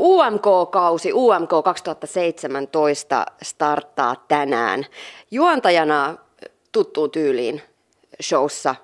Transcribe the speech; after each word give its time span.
UMK-kausi, 0.00 1.12
UMK 1.12 1.50
2017 1.64 3.26
starttaa 3.42 4.16
tänään. 4.28 4.86
Juontajana 5.30 6.16
tuttuun 6.72 7.10
tyyliin 7.10 7.62
showssa 8.22 8.74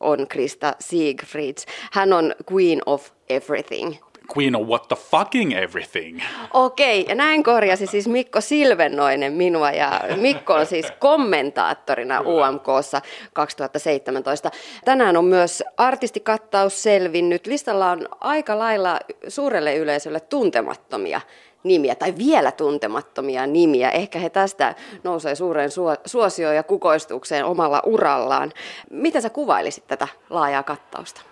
on 0.00 0.28
Krista 0.28 0.74
Siegfrieds. 0.80 1.66
Hän 1.92 2.12
on 2.12 2.34
Queen 2.52 2.80
of 2.86 3.10
Everything. 3.28 3.94
Queen 4.36 4.56
of 4.56 4.68
what 4.68 4.88
the 4.88 4.96
fucking 4.96 5.52
everything. 5.52 6.20
Okei, 6.52 7.04
ja 7.08 7.14
näin 7.14 7.42
korjasi 7.42 7.86
siis 7.86 8.08
Mikko 8.08 8.40
Silvennoinen 8.40 9.32
minua, 9.32 9.70
ja 9.70 10.00
Mikko 10.16 10.54
on 10.54 10.66
siis 10.66 10.86
kommentaattorina 10.98 12.20
UMKssa 12.20 13.02
2017. 13.32 14.50
Tänään 14.84 15.16
on 15.16 15.24
myös 15.24 15.62
artistikattaus 15.76 16.82
selvinnyt. 16.82 17.46
Listalla 17.46 17.90
on 17.90 18.08
aika 18.20 18.58
lailla 18.58 19.00
suurelle 19.28 19.76
yleisölle 19.76 20.20
tuntemattomia 20.20 21.20
nimiä 21.62 21.94
tai 21.94 22.14
vielä 22.18 22.52
tuntemattomia 22.52 23.46
nimiä. 23.46 23.90
Ehkä 23.90 24.18
he 24.18 24.30
tästä 24.30 24.74
nousee 25.04 25.34
suureen 25.34 25.70
suosioon 26.06 26.56
ja 26.56 26.62
kukoistukseen 26.62 27.44
omalla 27.44 27.82
urallaan. 27.86 28.52
Miten 28.90 29.22
sä 29.22 29.30
kuvailisit 29.30 29.86
tätä 29.86 30.08
laajaa 30.30 30.62
kattausta? 30.62 31.31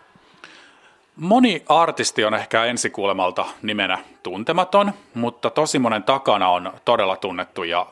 Moni 1.20 1.62
artisti 1.68 2.24
on 2.24 2.34
ehkä 2.34 2.64
ensikuulemalta 2.64 3.44
nimenä 3.62 3.98
tuntematon, 4.22 4.92
mutta 5.14 5.50
tosi 5.50 5.78
monen 5.78 6.02
takana 6.02 6.48
on 6.48 6.72
todella 6.84 7.16
tunnettuja 7.16 7.86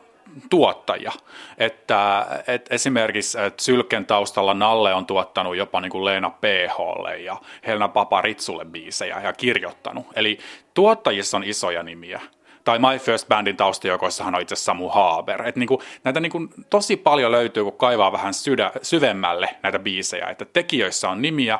tuottajia. 0.50 1.12
Että, 1.58 2.26
et 2.46 2.66
esimerkiksi 2.70 3.40
et 3.40 3.60
Sylken 3.60 4.06
taustalla 4.06 4.54
Nalle 4.54 4.94
on 4.94 5.06
tuottanut 5.06 5.56
jopa 5.56 5.80
niin 5.80 5.90
kuin 5.90 6.04
Leena 6.04 6.30
PHlle 6.30 7.18
ja 7.18 7.36
Helena 7.66 7.88
Paparitsulle 7.88 8.64
biisejä 8.64 9.20
ja 9.20 9.32
kirjoittanut. 9.32 10.06
Eli 10.16 10.38
tuottajissa 10.74 11.36
on 11.36 11.44
isoja 11.44 11.82
nimiä. 11.82 12.20
Tai 12.64 12.78
My 12.78 12.98
First 12.98 13.28
Bandin 13.28 13.56
taustajoukoissahan 13.56 14.34
on 14.34 14.40
itse 14.40 14.56
Samu 14.56 14.88
Haaber. 14.88 15.48
Et 15.48 15.56
niin 15.56 15.66
kuin, 15.66 15.80
näitä 16.04 16.20
niin 16.20 16.32
kuin 16.32 16.48
tosi 16.70 16.96
paljon 16.96 17.32
löytyy, 17.32 17.64
kun 17.64 17.72
kaivaa 17.72 18.12
vähän 18.12 18.34
sydä, 18.34 18.72
syvemmälle 18.82 19.48
näitä 19.62 19.78
biisejä. 19.78 20.26
Että 20.26 20.44
tekijöissä 20.44 21.10
on 21.10 21.22
nimiä, 21.22 21.58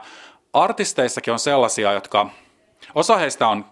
artisteissakin 0.63 1.33
on 1.33 1.39
sellaisia, 1.39 1.93
jotka, 1.93 2.31
osa 2.95 3.17
heistä 3.17 3.49
on 3.49 3.65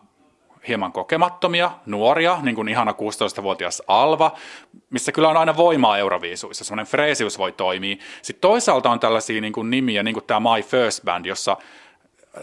hieman 0.68 0.92
kokemattomia, 0.92 1.70
nuoria, 1.86 2.38
niin 2.42 2.54
kuin 2.54 2.68
ihana 2.68 2.92
16-vuotias 2.92 3.82
Alva, 3.86 4.34
missä 4.90 5.12
kyllä 5.12 5.28
on 5.28 5.36
aina 5.36 5.56
voimaa 5.56 5.98
Euroviisuissa, 5.98 6.64
semmoinen 6.64 6.86
freesius 6.86 7.38
voi 7.38 7.52
toimia. 7.52 7.96
Sitten 8.22 8.40
toisaalta 8.40 8.90
on 8.90 9.00
tällaisia 9.00 9.40
niin 9.40 9.52
kuin 9.52 9.70
nimiä, 9.70 10.02
niin 10.02 10.14
kuin 10.14 10.24
tämä 10.24 10.40
My 10.40 10.62
First 10.62 11.04
Band, 11.04 11.26
jossa 11.26 11.56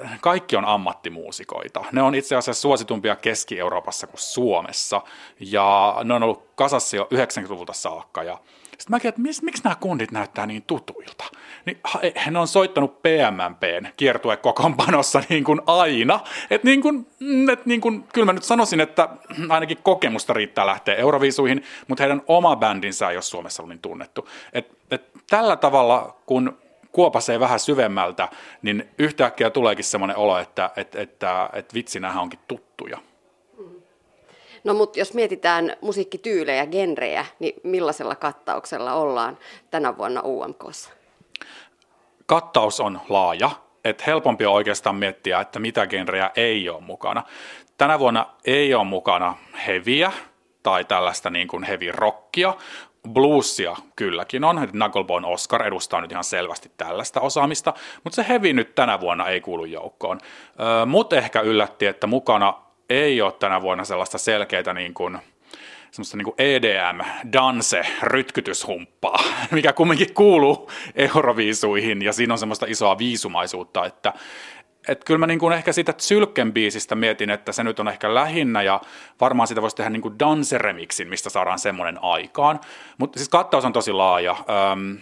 äh, 0.04 0.20
kaikki 0.22 0.56
on 0.56 0.66
ammattimuusikoita. 0.66 1.86
Ne 1.92 2.02
on 2.02 2.16
itse 2.16 2.36
asiassa 2.36 2.62
suositumpia 2.62 3.16
Keski-Euroopassa 3.16 4.08
kuin 4.08 4.20
Suomessa, 4.20 5.02
ja 5.40 5.96
ne 6.04 6.14
on 6.14 6.24
ollut 6.24 6.50
kasassa 6.56 6.96
jo 6.96 7.08
90-luvulta 7.14 7.74
saakka, 7.74 8.24
ja 8.24 8.38
sitten 8.64 8.90
mäkin, 8.90 9.10
että 9.10 9.22
miksi 9.22 9.64
nämä 9.64 9.76
kundit 9.76 10.12
näyttää 10.12 10.46
niin 10.46 10.64
tutuilta? 10.64 11.24
Niin 11.66 11.80
hän 12.16 12.38
on 12.38 12.48
soittanut 12.48 13.02
PMMPn 13.02 13.88
kiertuekokoonpanossa 13.98 15.24
niin 15.30 15.44
kuin 15.44 15.62
aina. 15.66 16.20
Että 16.50 16.68
niin 16.68 16.82
kuin, 16.82 17.08
mm, 17.20 17.50
et 17.50 17.66
niin 17.66 17.82
kuin, 17.82 18.04
kyllä 18.14 18.26
mä 18.26 18.34
nyt 18.34 18.44
sanoisin, 18.44 18.80
että 18.80 19.10
ainakin 19.50 19.78
kokemusta 19.84 20.34
riittää 20.34 20.66
lähteä 20.66 20.96
Euroviisuihin, 20.96 21.64
mutta 21.88 22.04
heidän 22.04 22.22
oma 22.28 22.56
bändinsä 22.56 23.10
ei 23.10 23.16
ole 23.16 23.22
Suomessa 23.22 23.64
ollut 23.64 23.76
niin 23.76 23.82
tunnettu. 23.82 24.30
Et, 24.54 24.78
et 24.92 25.12
tällä 25.30 25.56
tavalla, 25.56 26.16
kun 26.26 26.58
kuopasee 26.92 27.40
vähän 27.40 27.60
syvemmältä, 27.60 28.30
niin 28.62 28.90
yhtäkkiä 28.98 29.50
tuleekin 29.50 29.86
semmoinen 29.86 30.18
olo, 30.18 30.38
että 30.38 30.70
et, 30.76 30.96
et, 30.96 31.20
et 31.54 31.74
vitsi, 31.74 32.00
onkin 32.20 32.40
tuttuja. 32.48 32.98
No 34.64 34.74
mutta 34.74 35.00
jos 35.00 35.14
mietitään 35.14 35.78
musiikkityylejä, 35.82 36.66
genrejä, 36.66 37.26
niin 37.40 37.54
millaisella 37.64 38.16
kattauksella 38.16 38.94
ollaan 38.94 39.38
tänä 39.72 39.98
vuonna 39.98 40.22
UMKssa? 40.22 40.90
Kattaus 42.26 42.80
on 42.80 43.02
laaja, 43.10 43.52
että 43.84 44.04
helpompi 44.08 44.46
on 44.46 44.54
oikeastaan 44.54 44.96
miettiä, 44.96 45.40
että 45.40 45.60
mitä 45.60 45.88
genrejä 45.88 46.32
ei 46.36 46.70
ole 46.70 46.82
mukana. 46.82 47.24
Tänä 47.78 48.00
vuonna 48.00 48.26
ei 48.46 48.74
ole 48.74 48.84
mukana 48.84 49.38
heviä 49.68 50.12
tai 50.64 50.86
tällaista 50.86 51.30
niin 51.30 51.48
kuin 51.48 51.64
heavy 51.64 51.92
rockia, 51.92 52.54
bluesia 53.14 53.76
kylläkin 53.96 54.44
on, 54.44 54.64
että 54.64 54.72
Knucklebone 54.72 55.28
Oscar 55.28 55.64
edustaa 55.68 56.02
nyt 56.02 56.12
ihan 56.12 56.24
selvästi 56.24 56.72
tällaista 56.78 57.22
osaamista, 57.22 57.74
mutta 58.04 58.16
se 58.16 58.26
heavy 58.30 58.54
nyt 58.54 58.76
tänä 58.76 59.00
vuonna 59.00 59.28
ei 59.28 59.42
kuulu 59.42 59.66
joukkoon. 59.66 60.20
Mutta 60.86 61.16
ehkä 61.16 61.42
yllätti, 61.42 61.86
että 61.86 62.08
mukana 62.08 62.54
ei 62.90 63.22
ole 63.22 63.32
tänä 63.32 63.62
vuonna 63.62 63.86
sellaista 63.86 64.18
selkeää 64.18 64.74
niin 64.74 64.94
kuin, 64.94 65.20
semmoista 65.94 66.18
niin 66.18 66.26
kuin 66.26 66.36
EDM, 66.38 67.00
danse, 67.34 67.82
rytkytyshumppaa, 68.04 69.24
mikä 69.52 69.74
kumminkin 69.74 70.14
kuuluu 70.14 70.72
euroviisuihin 70.96 72.02
ja 72.02 72.14
siinä 72.14 72.34
on 72.34 72.38
semmoista 72.38 72.66
isoa 72.70 72.98
viisumaisuutta, 72.98 73.86
että 73.86 74.14
et 74.88 75.04
kyllä 75.04 75.18
mä 75.18 75.28
niin 75.28 75.40
kuin 75.40 75.54
ehkä 75.54 75.74
siitä 75.74 75.94
Sylken 75.98 76.54
biisistä 76.54 76.96
mietin, 76.96 77.30
että 77.30 77.52
se 77.52 77.64
nyt 77.64 77.80
on 77.80 77.88
ehkä 77.88 78.14
lähinnä 78.14 78.62
ja 78.62 78.82
varmaan 79.22 79.48
sitä 79.48 79.62
voisi 79.62 79.76
tehdä 79.76 79.90
niin 79.90 80.02
kuin 80.02 80.20
danseremixin, 80.20 81.08
mistä 81.08 81.30
saadaan 81.30 81.60
semmoinen 81.60 82.04
aikaan. 82.04 82.60
Mutta 82.98 83.20
siis 83.20 83.30
kattaus 83.30 83.66
on 83.66 83.74
tosi 83.74 83.92
laaja. 83.92 84.36
Öm, 84.72 84.98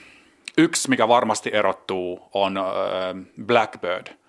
yksi, 0.58 0.90
mikä 0.90 1.08
varmasti 1.08 1.50
erottuu, 1.54 2.30
on 2.34 2.58
ö, 2.58 2.62
Blackbird– 3.46 4.08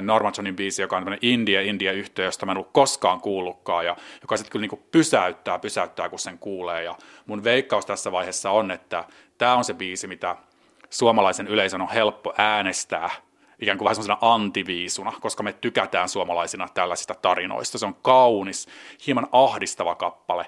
Norman 0.00 0.32
Johnin 0.36 0.56
biisi, 0.56 0.82
joka 0.82 0.96
on 0.96 1.02
tämmöinen 1.02 1.18
India-India-yhteys, 1.22 2.26
josta 2.26 2.46
mä 2.46 2.52
en 2.52 2.58
ollut 2.58 2.72
koskaan 2.72 3.20
kuullutkaan, 3.20 3.86
ja 3.86 3.96
joka 4.20 4.36
sitten 4.36 4.52
kyllä 4.52 4.66
niin 4.66 4.84
pysäyttää, 4.90 5.58
pysäyttää, 5.58 6.08
kun 6.08 6.18
sen 6.18 6.38
kuulee. 6.38 6.82
Ja 6.82 6.96
mun 7.26 7.44
veikkaus 7.44 7.86
tässä 7.86 8.12
vaiheessa 8.12 8.50
on, 8.50 8.70
että 8.70 9.04
tämä 9.38 9.56
on 9.56 9.64
se 9.64 9.74
biisi, 9.74 10.06
mitä 10.06 10.36
suomalaisen 10.90 11.48
yleisön 11.48 11.80
on 11.80 11.88
helppo 11.88 12.34
äänestää 12.38 13.10
ikään 13.60 13.78
kuin 13.78 13.86
vähän 13.86 13.94
semmoisena 13.94 14.18
antiviisuna, 14.20 15.12
koska 15.20 15.42
me 15.42 15.52
tykätään 15.52 16.08
suomalaisina 16.08 16.68
tällaisista 16.74 17.14
tarinoista. 17.14 17.78
Se 17.78 17.86
on 17.86 17.96
kaunis, 18.02 18.68
hieman 19.06 19.28
ahdistava 19.32 19.94
kappale, 19.94 20.46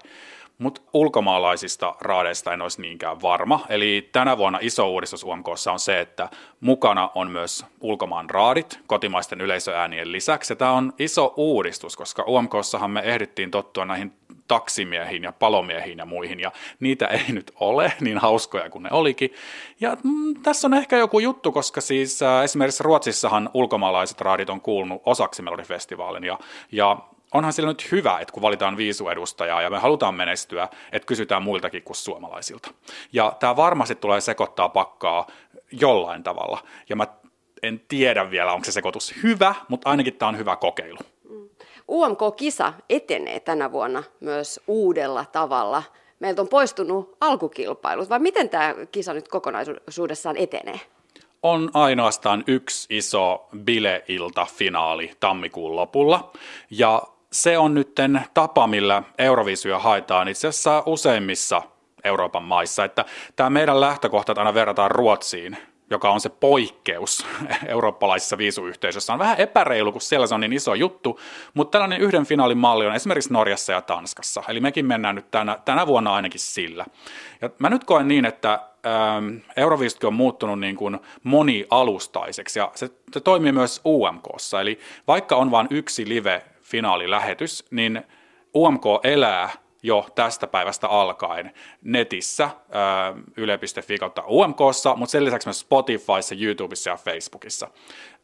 mutta 0.58 0.80
ulkomaalaisista 0.92 1.94
raadeista 2.00 2.52
en 2.52 2.62
olisi 2.62 2.80
niinkään 2.80 3.22
varma. 3.22 3.66
Eli 3.68 4.08
tänä 4.12 4.38
vuonna 4.38 4.58
iso 4.62 4.88
uudistus 4.88 5.24
UMKssa 5.24 5.72
on 5.72 5.78
se, 5.78 6.00
että 6.00 6.28
mukana 6.60 7.10
on 7.14 7.30
myös 7.30 7.66
ulkomaan 7.80 8.30
raadit 8.30 8.80
kotimaisten 8.86 9.40
yleisöäänien 9.40 10.12
lisäksi. 10.12 10.52
Ja 10.52 10.56
tämä 10.56 10.72
on 10.72 10.92
iso 10.98 11.34
uudistus, 11.36 11.96
koska 11.96 12.24
UMKssahan 12.28 12.90
me 12.90 13.00
ehdittiin 13.00 13.50
tottua 13.50 13.84
näihin 13.84 14.12
taksimiehiin 14.48 15.22
ja 15.22 15.32
palomiehiin 15.32 15.98
ja 15.98 16.06
muihin, 16.06 16.40
ja 16.40 16.52
niitä 16.80 17.06
ei 17.06 17.32
nyt 17.32 17.52
ole 17.60 17.92
niin 18.00 18.18
hauskoja 18.18 18.70
kuin 18.70 18.82
ne 18.82 18.88
olikin. 18.92 19.32
Ja 19.80 19.96
mm, 20.02 20.34
tässä 20.42 20.68
on 20.68 20.74
ehkä 20.74 20.96
joku 20.96 21.18
juttu, 21.18 21.52
koska 21.52 21.80
siis 21.80 22.22
äh, 22.22 22.44
esimerkiksi 22.44 22.82
Ruotsissahan 22.82 23.50
ulkomaalaiset 23.54 24.20
raadit 24.20 24.50
on 24.50 24.60
kuulunut 24.60 25.02
osaksi 25.06 25.42
Melodifestivaalin, 25.42 26.24
ja, 26.24 26.38
ja 26.72 26.98
onhan 27.34 27.52
sillä 27.52 27.68
nyt 27.68 27.92
hyvä, 27.92 28.18
että 28.20 28.32
kun 28.32 28.42
valitaan 28.42 28.76
viisuedustajaa 28.76 29.62
ja 29.62 29.70
me 29.70 29.78
halutaan 29.78 30.14
menestyä, 30.14 30.68
että 30.92 31.06
kysytään 31.06 31.42
muiltakin 31.42 31.82
kuin 31.82 31.96
suomalaisilta. 31.96 32.70
Ja 33.12 33.36
tämä 33.40 33.56
varmasti 33.56 33.94
tulee 33.94 34.20
sekoittaa 34.20 34.68
pakkaa 34.68 35.26
jollain 35.72 36.22
tavalla. 36.22 36.58
Ja 36.88 36.96
mä 36.96 37.06
en 37.62 37.80
tiedä 37.88 38.30
vielä, 38.30 38.52
onko 38.52 38.64
se 38.64 38.72
sekoitus 38.72 39.14
hyvä, 39.22 39.54
mutta 39.68 39.90
ainakin 39.90 40.14
tämä 40.14 40.28
on 40.28 40.38
hyvä 40.38 40.56
kokeilu. 40.56 40.98
UMK-kisa 41.88 42.72
etenee 42.90 43.40
tänä 43.40 43.72
vuonna 43.72 44.02
myös 44.20 44.60
uudella 44.66 45.24
tavalla. 45.24 45.82
Meiltä 46.20 46.42
on 46.42 46.48
poistunut 46.48 47.16
alkukilpailut, 47.20 48.08
vai 48.08 48.18
miten 48.18 48.48
tämä 48.48 48.74
kisa 48.92 49.14
nyt 49.14 49.28
kokonaisuudessaan 49.28 50.36
etenee? 50.36 50.80
on 51.44 51.70
ainoastaan 51.74 52.44
yksi 52.46 52.96
iso 52.96 53.48
bileilta-finaali 53.56 55.10
tammikuun 55.20 55.76
lopulla. 55.76 56.32
Ja 56.70 57.02
se 57.34 57.58
on 57.58 57.74
nyt 57.74 57.94
tapa, 58.34 58.66
millä 58.66 59.02
Euroviisuja 59.18 59.78
haetaan 59.78 60.28
itse 60.28 60.48
asiassa 60.48 60.82
useimmissa 60.86 61.62
Euroopan 62.04 62.42
maissa. 62.42 62.84
Että 62.84 63.04
tämä 63.36 63.50
meidän 63.50 63.80
lähtökohta, 63.80 64.34
aina 64.36 64.54
verrataan 64.54 64.90
Ruotsiin, 64.90 65.56
joka 65.90 66.10
on 66.10 66.20
se 66.20 66.28
poikkeus 66.28 67.26
eurooppalaisessa 67.66 68.38
viisuyhteisössä, 68.38 69.12
on 69.12 69.18
vähän 69.18 69.40
epäreilu, 69.40 69.92
kun 69.92 70.00
siellä 70.00 70.26
se 70.26 70.34
on 70.34 70.40
niin 70.40 70.52
iso 70.52 70.74
juttu, 70.74 71.20
mutta 71.54 71.70
tällainen 71.70 72.00
yhden 72.00 72.26
finaalin 72.26 72.58
malli 72.58 72.86
on 72.86 72.94
esimerkiksi 72.94 73.32
Norjassa 73.32 73.72
ja 73.72 73.82
Tanskassa, 73.82 74.42
eli 74.48 74.60
mekin 74.60 74.86
mennään 74.86 75.14
nyt 75.14 75.30
tänä, 75.30 75.58
tänä 75.64 75.86
vuonna 75.86 76.14
ainakin 76.14 76.40
sillä. 76.40 76.86
Ja 77.42 77.50
mä 77.58 77.70
nyt 77.70 77.84
koen 77.84 78.08
niin, 78.08 78.24
että 78.24 78.52
ähm, 78.86 79.36
Euroviisutkin 79.56 80.06
on 80.06 80.14
muuttunut 80.14 80.60
niin 80.60 80.76
kuin 80.76 80.98
monialustaiseksi, 81.22 82.58
ja 82.58 82.72
se, 82.74 82.90
se 83.12 83.20
toimii 83.20 83.52
myös 83.52 83.80
UMKssa, 83.86 84.60
eli 84.60 84.78
vaikka 85.06 85.36
on 85.36 85.50
vain 85.50 85.66
yksi 85.70 86.08
live 86.08 86.42
finaalilähetys, 86.64 87.64
niin 87.70 88.02
UMK 88.54 88.84
elää 89.02 89.50
jo 89.82 90.06
tästä 90.14 90.46
päivästä 90.46 90.88
alkaen 90.88 91.52
netissä 91.82 92.50
yle.fi 93.36 93.98
kautta 93.98 94.24
UMKssa, 94.28 94.96
mutta 94.96 95.10
sen 95.10 95.24
lisäksi 95.24 95.48
myös 95.48 95.60
Spotifyssa, 95.60 96.34
YouTubessa 96.40 96.90
ja 96.90 96.96
Facebookissa. 96.96 97.70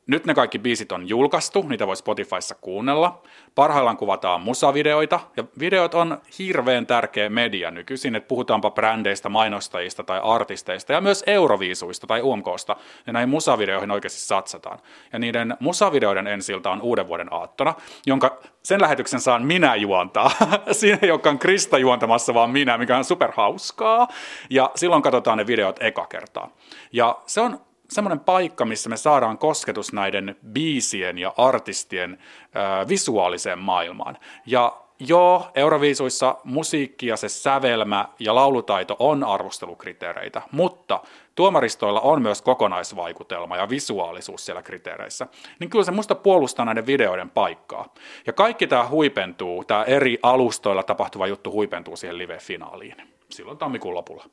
Nyt 0.06 0.26
ne 0.26 0.35
kaikki 0.35 0.58
biisit 0.58 0.93
on 0.93 1.08
julkaistu, 1.08 1.62
niitä 1.62 1.87
voi 1.87 1.97
Spotifyssa 1.97 2.55
kuunnella. 2.61 3.23
Parhaillaan 3.55 3.97
kuvataan 3.97 4.41
musavideoita, 4.41 5.20
ja 5.37 5.44
videot 5.58 5.94
on 5.94 6.19
hirveän 6.38 6.87
tärkeä 6.87 7.29
media 7.29 7.70
nykyisin, 7.70 8.17
että 8.17 8.29
puhutaanpa 8.29 8.70
brändeistä, 8.70 9.29
mainostajista 9.29 10.05
tai 10.05 10.20
artisteista, 10.23 10.93
ja 10.93 11.00
myös 11.00 11.25
Euroviisuista 11.26 12.06
tai 12.06 12.23
UMKsta, 12.23 12.76
ja 13.06 13.12
näihin 13.12 13.29
musavideoihin 13.29 13.91
oikeasti 13.91 14.20
satsataan. 14.20 14.79
Ja 15.12 15.19
niiden 15.19 15.56
musavideoiden 15.61 16.26
ensiltä 16.26 16.70
on 16.70 16.82
uuden 16.82 17.08
vuoden 17.08 17.32
aattona, 17.32 17.75
jonka 18.06 18.38
sen 18.62 18.81
lähetyksen 18.81 19.20
saan 19.20 19.47
minä 19.47 19.75
juontaa. 19.75 20.31
Siinä 20.73 20.99
ei 21.02 21.11
olekaan 21.11 21.38
Krista 21.38 21.79
juontamassa, 21.79 22.35
vaan 22.35 22.50
minä, 22.50 22.79
mikä 22.79 22.97
on 22.97 23.05
superhauskaa. 23.05 24.08
Ja 24.50 24.70
silloin 24.75 25.02
katsotaan 25.02 25.38
ne 25.38 25.47
videot 25.47 25.82
eka 25.82 26.06
kertaa. 26.06 26.50
Ja 26.93 27.19
se 27.26 27.41
on 27.41 27.61
semmoinen 27.90 28.20
paikka, 28.20 28.64
missä 28.64 28.88
me 28.88 28.96
saadaan 28.96 29.38
kosketus 29.38 29.92
näiden 29.92 30.37
biisien 30.52 31.19
ja 31.19 31.34
artistien 31.37 32.12
äh, 32.12 32.88
visuaaliseen 32.88 33.58
maailmaan. 33.58 34.19
Ja 34.46 34.76
joo, 35.00 35.46
Euroviisuissa 35.54 36.37
musiikki 36.44 37.06
ja 37.06 37.16
se 37.16 37.28
sävelmä 37.28 38.08
ja 38.19 38.34
laulutaito 38.34 38.96
on 38.98 39.25
arvostelukriteereitä, 39.25 40.42
mutta 40.52 41.00
tuomaristoilla 41.34 42.00
on 42.00 42.22
myös 42.22 42.42
kokonaisvaikutelma 42.42 43.56
ja 43.56 43.69
visuaalisuus 43.69 44.46
siellä 44.46 44.62
kriteereissä. 44.62 45.26
Niin 45.58 45.70
kyllä 45.70 45.84
se 45.84 45.90
musta 45.90 46.14
puolustaa 46.14 46.64
näiden 46.64 46.87
videoiden 46.87 47.31
paikkaa. 47.31 47.94
Ja 48.26 48.32
kaikki 48.32 48.66
tämä 48.66 48.88
huipentuu, 48.88 49.64
tämä 49.64 49.82
eri 49.82 50.19
alustoilla 50.22 50.82
tapahtuva 50.82 51.26
juttu 51.26 51.52
huipentuu 51.52 51.96
siihen 51.96 52.19
live-finaaliin 52.19 52.96
silloin 53.31 53.58
tammikuun 53.58 53.94
lopulla 53.94 54.25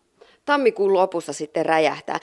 tammikuun 0.47 0.93
lopussa 0.93 1.33
sitten 1.33 1.65
räjähtää. 1.65 2.19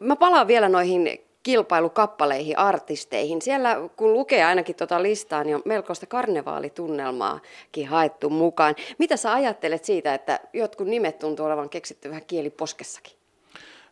Mä 0.00 0.16
palaan 0.16 0.46
vielä 0.46 0.68
noihin 0.68 1.20
kilpailukappaleihin, 1.42 2.58
artisteihin. 2.58 3.42
Siellä 3.42 3.76
kun 3.96 4.12
lukee 4.12 4.44
ainakin 4.44 4.76
tuota 4.76 5.02
listaa, 5.02 5.44
niin 5.44 5.56
on 5.56 5.62
melkoista 5.64 6.06
karnevaalitunnelmaakin 6.06 7.88
haettu 7.88 8.30
mukaan. 8.30 8.74
Mitä 8.98 9.16
sä 9.16 9.32
ajattelet 9.32 9.84
siitä, 9.84 10.14
että 10.14 10.40
jotkut 10.52 10.86
nimet 10.86 11.18
tuntuu 11.18 11.46
olevan 11.46 11.68
keksitty 11.68 12.08
vähän 12.08 12.26
kieliposkessakin? 12.26 13.16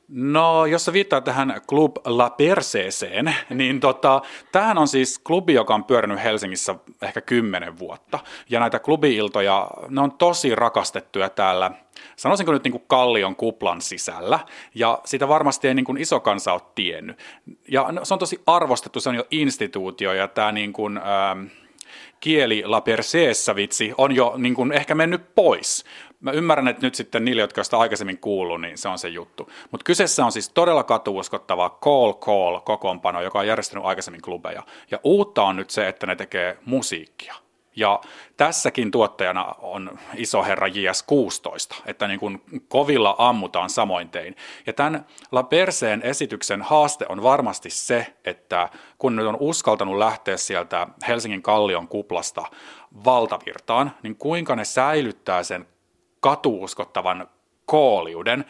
No, 0.09 0.67
jos 0.67 0.85
sä 0.85 0.93
viittaa 0.93 1.21
tähän 1.21 1.61
Club 1.69 1.97
La 2.05 2.31
Perseeseen, 2.31 3.35
niin 3.51 3.81
tota, 3.81 4.23
tämähän 4.53 4.79
on 4.79 4.89
siis 4.89 5.19
klubi, 5.19 5.55
joka 5.55 5.75
on 5.75 5.85
pyörinyt 5.85 6.23
Helsingissä 6.23 6.75
ehkä 7.03 7.21
kymmenen 7.21 7.79
vuotta. 7.79 8.19
Ja 8.51 8.61
näitä 8.61 8.79
klubiiltoja, 8.79 9.71
ne 9.89 10.01
on 10.01 10.13
tosi 10.13 10.55
rakastettuja 10.55 11.29
täällä 11.29 11.71
sanoisinko 12.17 12.53
nyt 12.53 12.65
niin 12.65 12.73
kuin 12.73 12.85
kallion 12.87 13.37
kuplan 13.37 13.81
sisällä, 13.81 14.39
ja 14.75 15.01
sitä 15.05 15.29
varmasti 15.29 15.69
ei 15.69 15.75
niin 15.75 15.85
kuin 15.85 15.99
iso 15.99 16.21
kansa 16.21 16.53
ole 16.53 16.63
tiennyt. 16.75 17.19
Ja 17.69 17.93
no, 17.93 18.05
se 18.05 18.15
on 18.15 18.21
tosi 18.21 18.43
arvostettu, 18.47 19.01
se 19.01 19.09
on 19.09 19.15
jo 19.15 19.27
instituutio, 19.31 20.13
ja 20.13 20.29
tämä 20.29 20.53
niin 20.53 20.73
kuin, 20.73 20.97
ähm, 20.99 21.47
kieli 22.21 22.63
La 22.67 22.81
Perseessä 22.81 23.55
vitsi 23.55 23.93
on 23.99 24.15
jo 24.15 24.35
niin 24.37 24.55
kuin 24.55 24.73
ehkä 24.73 24.95
mennyt 24.95 25.35
pois. 25.35 25.85
Mä 26.25 26.31
ymmärrän, 26.31 26.69
että 26.69 26.87
nyt 26.87 26.95
sitten 26.95 27.25
niille, 27.25 27.43
jotka 27.43 27.65
sitä 27.65 27.79
aikaisemmin 27.79 28.19
kuullut, 28.19 28.61
niin 28.61 28.79
se 28.79 28.89
on 28.89 28.99
se 28.99 29.09
juttu. 29.09 29.51
Mutta 29.71 29.85
kyseessä 29.85 30.25
on 30.25 30.33
siis 30.33 30.49
todella 30.49 30.83
katuuskottava 30.85 31.79
Call 31.83 32.13
Call 32.13 32.61
kokoonpano, 32.61 33.23
joka 33.23 33.39
on 33.39 33.47
järjestänyt 33.47 33.85
aikaisemmin 33.85 34.23
klubeja. 34.23 34.63
Ja 34.91 35.01
uutta 35.03 35.43
on 35.43 35.57
nyt 35.57 35.71
se, 35.71 35.89
että 35.89 36.07
ne 36.07 36.17
tekee 36.17 36.59
musiikkia. 36.65 37.35
Ja 37.77 38.01
tässäkin 38.37 38.91
tuottajana 38.91 39.55
on 39.59 39.99
iso 40.15 40.45
herra 40.45 40.69
JS16, 40.69 41.83
että 41.87 42.09
niin 42.09 42.21
kuin 42.21 42.43
kovilla 42.69 43.15
ammutaan 43.19 43.71
samoin 43.71 44.09
tein. 44.09 44.37
Ja 44.67 44.73
tämän 44.73 45.07
La 45.33 45.43
Perseen 45.43 46.03
esityksen 46.03 46.63
haaste 46.63 47.07
on 47.09 47.23
varmasti 47.23 47.71
se, 47.71 48.15
että 48.25 48.69
kun 48.99 49.17
nyt 49.17 49.27
on 49.27 49.37
uskaltanut 49.41 49.99
lähteä 49.99 50.37
sieltä 50.37 50.87
Helsingin 51.09 51.43
kallion 51.43 51.89
kuplasta 51.89 52.43
valtavirtaan, 53.05 53.93
niin 54.03 54.17
kuinka 54.17 54.57
ne 54.57 54.65
säilyttää 54.65 55.43
sen 55.43 55.67
katuuskottavan 56.25 57.29
kooliuden, 57.67 58.45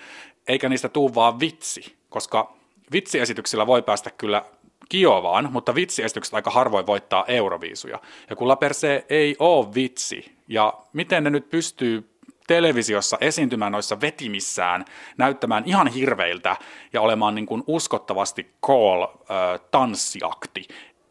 eikä 0.49 0.69
niistä 0.69 0.89
tuu 0.89 1.15
vaan 1.15 1.41
vitsi, 1.41 1.97
koska 2.09 2.55
vitsiesityksillä 2.93 3.67
voi 3.67 3.83
päästä 3.83 4.11
kyllä 4.11 4.45
Kiovaan, 4.89 5.53
mutta 5.53 5.75
vitsiesitykset 5.75 6.35
aika 6.35 6.51
harvoin 6.51 6.87
voittaa 6.87 7.25
euroviisuja. 7.27 7.99
Ja 8.31 8.37
kun 8.37 8.49
La 8.49 8.57
Perse 8.57 9.07
ei 9.09 9.37
ole 9.39 9.75
vitsi, 9.75 10.33
ja 10.49 10.75
miten 10.93 11.25
ne 11.25 11.31
nyt 11.31 11.51
pystyy 11.51 12.11
televisiossa 12.47 13.19
esiintymään 13.21 13.73
noissa 13.73 14.01
vetimissään, 14.01 14.85
näyttämään 15.19 15.63
ihan 15.67 15.87
hirveiltä 15.87 16.57
ja 16.93 17.01
olemaan 17.01 17.35
niin 17.35 17.47
kuin 17.47 17.65
uskottavasti 17.67 18.55
call-tanssiakti, 18.67 20.69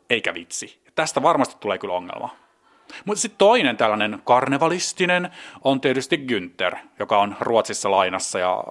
eikä 0.09 0.33
vitsi. 0.33 0.80
Tästä 0.95 1.24
varmasti 1.24 1.56
tulee 1.59 1.77
kyllä 1.77 1.94
ongelma. 1.94 2.43
Mutta 3.06 3.22
sitten 3.22 3.38
toinen 3.38 3.78
tällainen 3.78 4.22
karnevalistinen 4.24 5.30
on 5.63 5.81
tietysti 5.81 6.18
Günther, 6.18 6.78
joka 7.00 7.18
on 7.18 7.36
Ruotsissa 7.40 7.92
lainassa 7.92 8.40
ja 8.40 8.63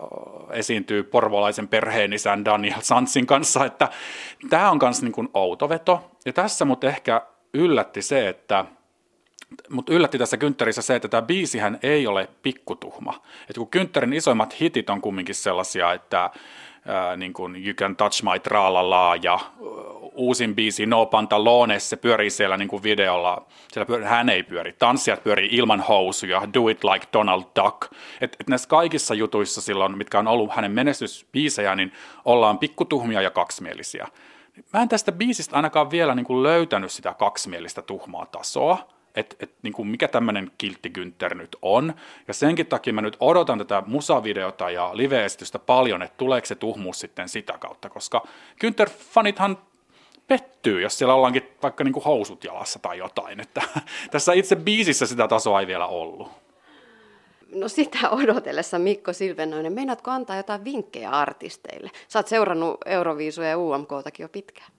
esiintyy 0.51 1.03
porvolaisen 1.03 1.69
perheenisän 1.69 2.45
Daniel 2.45 2.81
Sansin 2.81 3.27
kanssa, 3.27 3.65
että 3.65 3.89
tämä 4.51 4.71
on 4.71 4.79
myös 4.83 5.03
niin 5.03 5.29
outo 5.35 5.69
veto. 5.69 6.11
Ja 6.25 6.33
tässä 6.33 6.65
mut 6.65 6.85
ehkä 6.85 7.23
yllätti 7.55 8.03
se, 8.03 8.29
että 8.29 8.65
mutta 9.69 9.93
yllätti 9.93 10.19
tässä 10.19 10.37
Günterissä 10.37 10.83
se, 10.83 10.97
että 10.97 11.09
tämä 11.09 11.23
biisihän 11.23 11.79
ei 11.83 12.07
ole 12.07 12.29
pikkutuhma. 12.43 13.23
Et 13.51 13.57
kun 13.57 13.69
Günterin 13.77 14.13
isoimmat 14.13 14.61
hitit 14.61 14.91
on 14.91 15.01
kumminkin 15.01 15.35
sellaisia, 15.35 15.93
että 15.93 16.31
ää, 16.87 17.17
niin 17.17 17.33
kuin 17.33 17.57
You 17.67 17.75
Can 17.75 17.97
Touch 17.97 18.23
My 18.23 18.39
Tralala 18.39 19.17
ja 19.23 19.39
uusin 20.15 20.55
biisi 20.55 20.87
No 20.87 21.07
Pantalones, 21.07 21.91
se 21.91 21.97
pyörii 21.97 22.31
siellä 22.31 22.57
niin 22.57 22.69
kuin 22.69 22.83
videolla, 22.83 23.47
siellä 23.73 23.87
pyörii, 23.87 24.07
hän 24.07 24.29
ei 24.29 24.43
pyöri, 24.43 24.73
tanssijat 24.73 25.25
pyörii 25.25 25.49
ilman 25.53 25.81
housuja, 25.81 26.43
Do 26.55 26.69
It 26.69 26.85
Like 26.85 27.07
Donald 27.13 27.43
Duck. 27.63 27.93
Et, 28.21 28.37
et 28.41 28.49
näissä 28.49 28.69
kaikissa 28.69 29.15
jutuissa 29.15 29.61
silloin, 29.61 29.99
mitkä 29.99 30.19
on 30.19 30.29
ollut 30.29 30.53
hänen 30.53 30.73
menestysbiisejä, 30.73 31.77
niin 31.77 31.93
ollaan 32.25 32.59
pikkutuhmia 32.59 33.23
ja 33.23 33.31
kaksimielisiä. 33.31 34.09
Mä 34.73 34.83
en 34.83 34.89
tästä 34.89 35.13
biisistä 35.13 35.57
ainakaan 35.57 35.91
vielä 35.91 36.15
niin 36.15 36.27
kuin 36.27 36.43
löytänyt 36.43 36.93
sitä 36.93 37.15
kaksimielistä 37.19 37.83
tuhmaa 37.83 38.27
tasoa, 38.27 38.89
että 39.15 39.37
et, 39.41 39.55
niin 39.63 39.73
kuin 39.73 39.89
mikä 39.89 40.09
tämmöinen 40.09 40.51
kiltti 40.59 40.93
Günther 40.99 41.35
nyt 41.35 41.57
on. 41.63 41.95
Ja 42.29 42.35
senkin 42.35 42.67
takia 42.67 42.93
mä 42.93 43.01
nyt 43.01 43.17
odotan 43.21 43.59
tätä 43.59 43.83
musavideota 43.87 44.71
ja 44.71 44.91
live-esitystä 44.93 45.59
paljon, 45.59 46.03
että 46.03 46.17
tuleeko 46.17 46.47
se 46.47 46.55
tuhmuus 46.55 47.01
sitten 47.01 47.29
sitä 47.29 47.59
kautta, 47.59 47.89
koska 47.89 48.23
Günther-fanithan 48.65 49.57
pettyy, 50.33 50.81
jos 50.81 50.99
siellä 50.99 51.15
ollaankin 51.15 51.49
vaikka 51.63 51.85
niin 51.85 51.93
kuin 51.93 52.05
housut 52.05 52.45
jalassa 52.45 52.79
tai 52.79 52.99
jotain. 52.99 53.41
Että 53.41 53.63
tässä 54.11 54.33
itse 54.33 54.57
biisissä 54.57 55.07
sitä 55.07 55.29
tasoa 55.29 55.61
ei 55.61 55.67
vielä 55.67 55.87
ollut. 55.87 56.31
No 57.55 57.69
sitä 57.69 58.11
odotellessa 58.11 58.79
Mikko 58.79 59.13
Silvenoinen, 59.13 59.73
meinaatko 59.73 60.11
antaa 60.11 60.37
jotain 60.37 60.65
vinkkejä 60.65 61.11
artisteille? 61.11 61.91
Sä 62.09 62.19
oot 62.19 62.29
seurannut 62.29 62.77
Euroviisuja 62.87 63.49
ja 63.49 63.59
UMKtakin 63.59 64.25
jo 64.25 64.29
pitkään. 64.29 64.73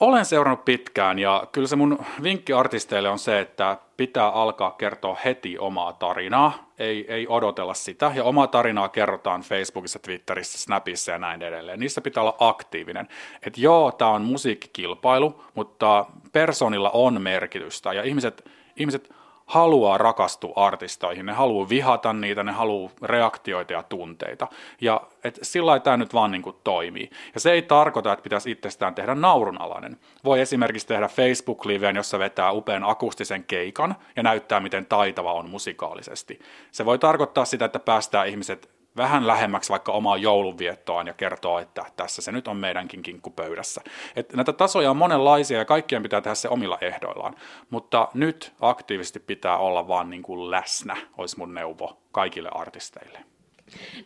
Olen 0.00 0.24
seurannut 0.24 0.64
pitkään 0.64 1.18
ja 1.18 1.46
kyllä 1.52 1.68
se 1.68 1.76
mun 1.76 1.98
vinkki 2.22 2.52
artisteille 2.52 3.08
on 3.08 3.18
se, 3.18 3.40
että 3.40 3.78
pitää 3.96 4.28
alkaa 4.28 4.70
kertoa 4.70 5.16
heti 5.24 5.58
omaa 5.58 5.92
tarinaa, 5.92 6.63
ei, 6.78 7.12
ei 7.12 7.26
odotella 7.28 7.74
sitä. 7.74 8.12
Ja 8.14 8.24
omaa 8.24 8.46
tarinaa 8.46 8.88
kerrotaan 8.88 9.40
Facebookissa, 9.42 9.98
Twitterissä, 9.98 10.58
Snapissa 10.58 11.12
ja 11.12 11.18
näin 11.18 11.42
edelleen. 11.42 11.80
Niissä 11.80 12.00
pitää 12.00 12.22
olla 12.22 12.36
aktiivinen. 12.38 13.08
Että 13.46 13.60
joo, 13.60 13.92
tämä 13.92 14.10
on 14.10 14.22
musiikkikilpailu, 14.22 15.44
mutta 15.54 16.06
personilla 16.32 16.90
on 16.90 17.22
merkitystä 17.22 17.92
ja 17.92 18.02
ihmiset, 18.02 18.50
ihmiset 18.76 19.14
haluaa 19.46 19.98
rakastua 19.98 20.52
artistoihin, 20.56 21.26
ne 21.26 21.32
haluaa 21.32 21.68
vihata 21.68 22.12
niitä, 22.12 22.42
ne 22.42 22.52
haluaa 22.52 22.90
reaktioita 23.02 23.72
ja 23.72 23.82
tunteita. 23.82 24.48
Ja 24.80 25.00
et 25.24 25.38
sillä 25.42 25.80
tämä 25.80 25.96
nyt 25.96 26.14
vaan 26.14 26.30
niin 26.30 26.42
kuin 26.42 26.56
toimii. 26.64 27.10
Ja 27.34 27.40
se 27.40 27.52
ei 27.52 27.62
tarkoita, 27.62 28.12
että 28.12 28.22
pitäisi 28.22 28.50
itsestään 28.50 28.94
tehdä 28.94 29.14
naurunalainen. 29.14 29.96
Voi 30.24 30.40
esimerkiksi 30.40 30.86
tehdä 30.86 31.08
Facebook-liveen, 31.08 31.96
jossa 31.96 32.18
vetää 32.18 32.52
upean 32.52 32.84
akustisen 32.84 33.44
keikan 33.44 33.94
ja 34.16 34.22
näyttää, 34.22 34.60
miten 34.60 34.86
taitava 34.86 35.32
on 35.32 35.50
musikaalisesti. 35.50 36.40
Se 36.70 36.84
voi 36.84 36.98
tarkoittaa 36.98 37.44
sitä, 37.44 37.64
että 37.64 37.78
päästään 37.78 38.28
ihmiset 38.28 38.73
vähän 38.96 39.26
lähemmäksi 39.26 39.70
vaikka 39.70 39.92
omaa 39.92 40.16
joulunviettoaan 40.16 41.06
ja 41.06 41.14
kertoo, 41.14 41.58
että 41.58 41.84
tässä 41.96 42.22
se 42.22 42.32
nyt 42.32 42.48
on 42.48 42.56
meidänkin 42.56 43.02
kinkkupöydässä. 43.02 43.80
Et 44.16 44.32
näitä 44.32 44.52
tasoja 44.52 44.90
on 44.90 44.96
monenlaisia 44.96 45.58
ja 45.58 45.64
kaikkien 45.64 46.02
pitää 46.02 46.20
tehdä 46.20 46.34
se 46.34 46.48
omilla 46.48 46.78
ehdoillaan, 46.80 47.34
mutta 47.70 48.08
nyt 48.14 48.52
aktiivisesti 48.60 49.20
pitää 49.20 49.58
olla 49.58 49.88
vaan 49.88 50.10
niin 50.10 50.22
kuin 50.22 50.50
läsnä, 50.50 50.96
olisi 51.18 51.38
mun 51.38 51.54
neuvo 51.54 51.96
kaikille 52.12 52.48
artisteille. 52.52 53.33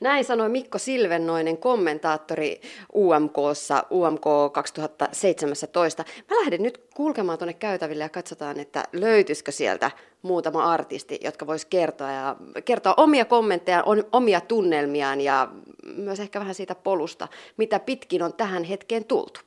Näin 0.00 0.24
sanoi 0.24 0.48
Mikko 0.48 0.78
Silvennoinen, 0.78 1.58
kommentaattori 1.58 2.60
UMKssa, 2.94 3.84
UMK 3.90 4.24
2017. 4.52 6.04
Mä 6.30 6.36
lähden 6.36 6.62
nyt 6.62 6.80
kulkemaan 6.94 7.38
tuonne 7.38 7.52
käytäville 7.52 8.04
ja 8.04 8.08
katsotaan, 8.08 8.60
että 8.60 8.84
löytyisikö 8.92 9.52
sieltä 9.52 9.90
muutama 10.22 10.72
artisti, 10.72 11.20
jotka 11.24 11.46
vois 11.46 11.64
kertoa, 11.64 12.10
ja, 12.10 12.36
kertoa 12.64 12.94
omia 12.96 13.24
kommentteja, 13.24 13.84
omia 14.12 14.40
tunnelmiaan 14.40 15.20
ja 15.20 15.48
myös 15.96 16.20
ehkä 16.20 16.40
vähän 16.40 16.54
siitä 16.54 16.74
polusta, 16.74 17.28
mitä 17.56 17.78
pitkin 17.78 18.22
on 18.22 18.34
tähän 18.34 18.64
hetkeen 18.64 19.04
tultu. 19.04 19.40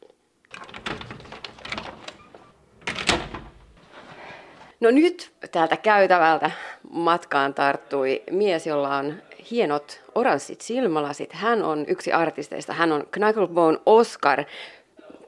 No 4.79 4.91
nyt 4.91 5.33
täältä 5.51 5.77
käytävältä 5.77 6.51
matkaan 6.91 7.53
tarttui 7.53 8.23
mies, 8.31 8.67
jolla 8.67 8.97
on 8.97 9.21
hienot 9.51 10.01
oranssit 10.15 10.61
silmälasit. 10.61 11.33
Hän 11.33 11.63
on 11.63 11.85
yksi 11.87 12.11
artisteista. 12.11 12.73
Hän 12.73 12.91
on 12.91 13.07
Knucklebone 13.11 13.77
Oscar. 13.85 14.43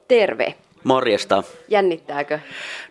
Terve. 0.08 0.54
Morjesta. 0.84 1.42
Jännittääkö? 1.68 2.38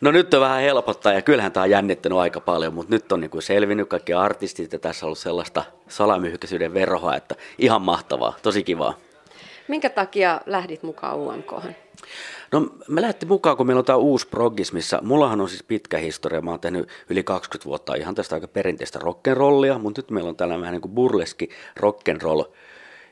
No 0.01 0.11
nyt 0.11 0.33
on 0.33 0.41
vähän 0.41 0.61
helpottaa 0.61 1.13
ja 1.13 1.21
kyllähän 1.21 1.51
tämä 1.51 1.63
on 1.63 1.69
jännittänyt 1.69 2.17
aika 2.17 2.39
paljon, 2.39 2.73
mutta 2.73 2.95
nyt 2.95 3.11
on 3.11 3.21
niin 3.21 3.31
kuin 3.31 3.41
selvinnyt 3.41 3.89
kaikki 3.89 4.13
artistit 4.13 4.73
ja 4.73 4.79
tässä 4.79 5.05
on 5.05 5.07
ollut 5.07 5.17
sellaista 5.17 5.63
salamyhkäisyyden 5.87 6.73
verhoa, 6.73 7.15
että 7.15 7.35
ihan 7.57 7.81
mahtavaa, 7.81 8.33
tosi 8.43 8.63
kivaa. 8.63 8.93
Minkä 9.67 9.89
takia 9.89 10.41
lähdit 10.45 10.83
mukaan 10.83 11.17
UMK? 11.17 11.53
No 12.51 12.67
mä 12.87 13.01
lähtin 13.01 13.29
mukaan, 13.29 13.57
kun 13.57 13.67
meillä 13.67 13.79
on 13.79 13.85
tämä 13.85 13.97
uusi 13.97 14.27
progis, 14.27 14.73
missä 14.73 14.99
mullahan 15.01 15.41
on 15.41 15.49
siis 15.49 15.63
pitkä 15.63 15.97
historia. 15.97 16.41
Mä 16.41 16.51
oon 16.51 16.59
tehnyt 16.59 16.89
yli 17.09 17.23
20 17.23 17.65
vuotta 17.65 17.95
ihan 17.95 18.15
tästä 18.15 18.35
aika 18.35 18.47
perinteistä 18.47 18.99
rock'n'rollia, 18.99 19.79
mutta 19.79 20.01
nyt 20.01 20.11
meillä 20.11 20.29
on 20.29 20.35
tällainen 20.35 20.61
vähän 20.61 20.73
niin 20.73 20.81
kuin 20.81 20.91
burleski 20.91 21.49
rock'n'roll 21.79 22.53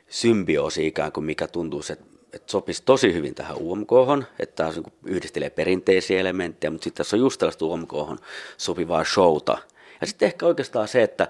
symbioosi 0.08 0.86
ikään 0.86 1.12
kuin, 1.12 1.24
mikä 1.24 1.46
tuntuu, 1.46 1.80
että, 1.90 2.04
että 2.32 2.52
sopisi 2.52 2.82
tosi 2.84 3.14
hyvin 3.14 3.34
tähän 3.34 3.56
UMK, 3.60 3.90
että 4.38 4.56
tämä 4.56 4.70
niin 4.70 4.92
yhdistelee 5.04 5.50
perinteisiä 5.50 6.20
elementtejä, 6.20 6.70
mutta 6.70 6.84
sitten 6.84 7.04
tässä 7.04 7.16
on 7.16 7.20
just 7.20 7.38
tällaista 7.38 7.64
UMK 7.64 7.92
sopivaa 8.56 9.04
showta. 9.04 9.58
Ja 10.00 10.06
sitten 10.06 10.26
ehkä 10.26 10.46
oikeastaan 10.46 10.88
se, 10.88 11.02
että 11.02 11.28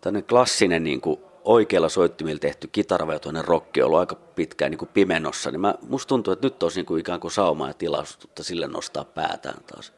tämmöinen 0.00 0.28
klassinen 0.28 0.84
niin 0.84 1.00
kuin 1.00 1.20
oikealla 1.44 1.88
soittimilla 1.88 2.38
tehty 2.38 2.68
kitaravetoinen 2.72 3.44
rokki 3.44 3.82
on 3.82 3.86
ollut 3.86 4.00
aika 4.00 4.14
pitkään 4.14 4.70
niin 4.70 4.78
kuin 4.78 4.90
pimenossa, 4.94 5.50
niin 5.50 5.60
mä, 5.60 5.74
musta 5.88 6.08
tuntuu, 6.08 6.32
että 6.32 6.46
nyt 6.46 6.62
olisi 6.62 6.78
niin 6.78 6.86
kuin 6.86 7.00
ikään 7.00 7.20
kuin 7.20 7.30
saumaa 7.30 7.68
ja 7.68 7.74
tilaisuutta 7.74 8.42
sille 8.42 8.66
nostaa 8.66 9.04
päätään 9.04 9.64
taas. 9.66 9.92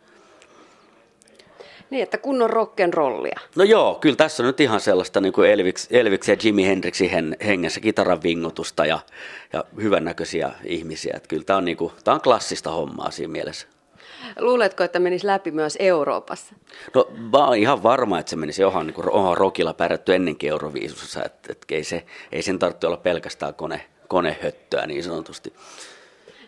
Niin, 1.90 2.02
että 2.02 2.18
kunnon 2.18 2.50
rollia. 2.92 3.40
No 3.56 3.64
joo, 3.64 3.94
kyllä 3.94 4.16
tässä 4.16 4.42
on 4.42 4.46
nyt 4.46 4.60
ihan 4.60 4.80
sellaista 4.80 5.20
niin 5.20 5.32
kuin 5.32 5.50
Elvis, 5.50 5.88
Elvis 5.90 6.28
ja 6.28 6.36
Jimi 6.44 6.66
Hendrixin 6.66 7.36
hengessä 7.46 7.80
kitaran 7.80 8.22
vingutusta 8.22 8.86
ja, 8.86 8.98
ja 9.52 9.64
hyvännäköisiä 9.82 10.52
ihmisiä. 10.64 11.14
Että 11.16 11.28
kyllä 11.28 11.44
tämä 11.44 11.56
on, 11.56 11.64
niin 11.64 11.76
kuin, 11.76 11.92
tämä 12.04 12.14
on 12.14 12.20
klassista 12.20 12.70
hommaa 12.70 13.10
siinä 13.10 13.32
mielessä. 13.32 13.66
Luuletko, 14.38 14.84
että 14.84 14.98
menisi 14.98 15.26
läpi 15.26 15.50
myös 15.50 15.76
Euroopassa? 15.80 16.54
No 16.94 17.08
mä 17.32 17.46
oon 17.46 17.56
ihan 17.56 17.82
varma, 17.82 18.18
että 18.18 18.30
se 18.30 18.36
menisi 18.36 18.62
johon, 18.62 18.86
niin 18.86 19.10
onhan 19.10 19.36
rokilla 19.36 19.74
pärjätty 19.74 20.14
ennenkin 20.14 20.50
Euroviisussa, 20.50 21.24
että, 21.24 21.52
että 21.52 21.74
ei, 21.74 21.84
se, 21.84 22.04
ei 22.32 22.42
sen 22.42 22.58
tarvitse 22.58 22.86
olla 22.86 22.96
pelkästään 22.96 23.54
kone, 23.54 23.80
konehöttöä 24.08 24.86
niin 24.86 25.04
sanotusti. 25.04 25.52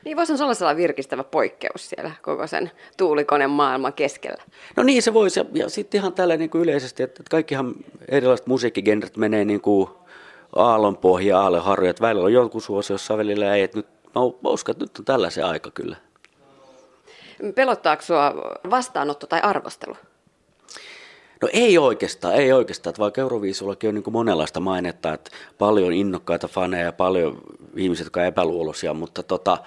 Niin 0.05 0.17
voisi 0.17 0.43
olla 0.43 0.55
sellainen 0.55 0.83
virkistävä 0.83 1.25
poikkeus 1.25 1.89
siellä 1.89 2.11
koko 2.23 2.47
sen 2.47 2.71
tuulikoneen 2.97 3.51
maailman 3.51 3.93
keskellä. 3.93 4.43
No 4.77 4.83
niin 4.83 5.03
se 5.03 5.15
voisi, 5.15 5.41
ja, 5.41 5.47
ja 5.53 5.71
sitten 5.71 5.99
ihan 5.99 6.13
tällä 6.13 6.37
niin 6.37 6.51
kuin 6.51 6.63
yleisesti, 6.63 7.03
että, 7.03 7.21
että 7.21 7.31
kaikkihan 7.31 7.75
erilaiset 8.09 8.47
musiikkigenret 8.47 9.17
menee 9.17 9.45
niin 9.45 9.61
kuin 9.61 9.89
aallonpohja, 10.57 11.41
aallonharjoja, 11.41 11.91
että 11.91 12.03
välillä 12.03 12.25
on 12.25 12.33
joku 12.33 12.61
suosiossa, 12.61 13.19
välillä 13.19 13.55
ei, 13.55 13.63
että 13.63 13.79
nyt, 13.79 13.87
mä 14.15 14.51
uskon, 14.51 14.73
että 14.73 14.85
nyt 14.85 14.99
on 14.99 15.05
tällaisen 15.05 15.45
aika 15.45 15.71
kyllä. 15.71 15.97
Pelottaako 17.55 18.03
sinua 18.03 18.35
vastaanotto 18.71 19.27
tai 19.27 19.41
arvostelu? 19.43 19.97
No 21.43 21.49
ei 21.53 21.79
oikeastaan, 21.79 22.35
ei 22.35 22.53
oikeastaan. 22.53 22.91
Että 22.91 23.01
vaikka 23.01 23.21
Euroviisullakin 23.21 23.89
on 23.89 23.95
niin 23.95 24.03
kuin 24.03 24.13
monenlaista 24.13 24.61
mainetta, 24.61 25.13
että 25.13 25.31
paljon 25.59 25.93
innokkaita 25.93 26.49
faneja 26.49 26.85
ja 26.85 26.93
paljon 26.93 27.39
ihmisiä, 27.77 28.07
jotka 28.07 28.21
on 28.21 28.27
epäluuloisia, 28.27 28.95
mutta 28.95 29.23
tota, 29.23 29.59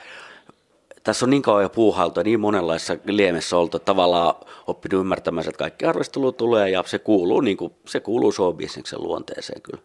tässä 1.03 1.25
on 1.25 1.29
niin 1.29 1.41
kauan 1.41 1.63
jo 1.63 1.69
puuhailtu 1.69 2.19
ja 2.19 2.23
niin 2.23 2.39
monenlaisessa 2.39 2.97
liemessä 3.05 3.57
oltu, 3.57 3.77
että 3.77 3.85
tavallaan 3.85 4.35
oppinut 4.67 5.01
ymmärtämään, 5.01 5.47
että 5.47 5.59
kaikki 5.59 5.85
arvostelu 5.85 6.31
tulee 6.31 6.69
ja 6.69 6.83
se 6.85 6.99
kuuluu, 6.99 7.41
niin 7.41 7.57
kuin, 7.57 7.73
se 7.85 7.99
kuuluu 7.99 8.31
showbisneksen 8.31 9.03
luonteeseen 9.03 9.61
kyllä. 9.61 9.81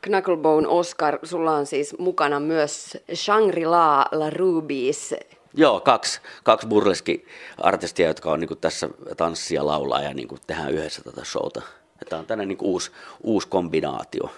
Knucklebone 0.00 0.68
Oscar, 0.68 1.18
sulla 1.22 1.52
on 1.52 1.66
siis 1.66 1.98
mukana 1.98 2.40
myös 2.40 2.98
Shangri-La 3.14 4.06
La 4.12 4.30
Rubies 4.30 5.14
Joo, 5.58 5.80
kaksi, 5.80 6.20
kaksi 6.44 6.66
burleski-artistia, 6.66 8.06
jotka 8.06 8.30
on 8.32 8.40
niin 8.40 8.58
tässä 8.60 8.88
tanssia, 9.16 9.66
laulaa 9.66 10.02
ja 10.02 10.14
niin 10.14 10.28
tehdään 10.46 10.70
yhdessä 10.70 11.02
tätä 11.02 11.24
showta. 11.24 11.62
Tämä 12.08 12.20
on 12.20 12.26
tänään 12.26 12.48
niin 12.48 12.58
uusi, 12.62 12.90
uusi 13.22 13.48
kombinaatio. 13.48 14.30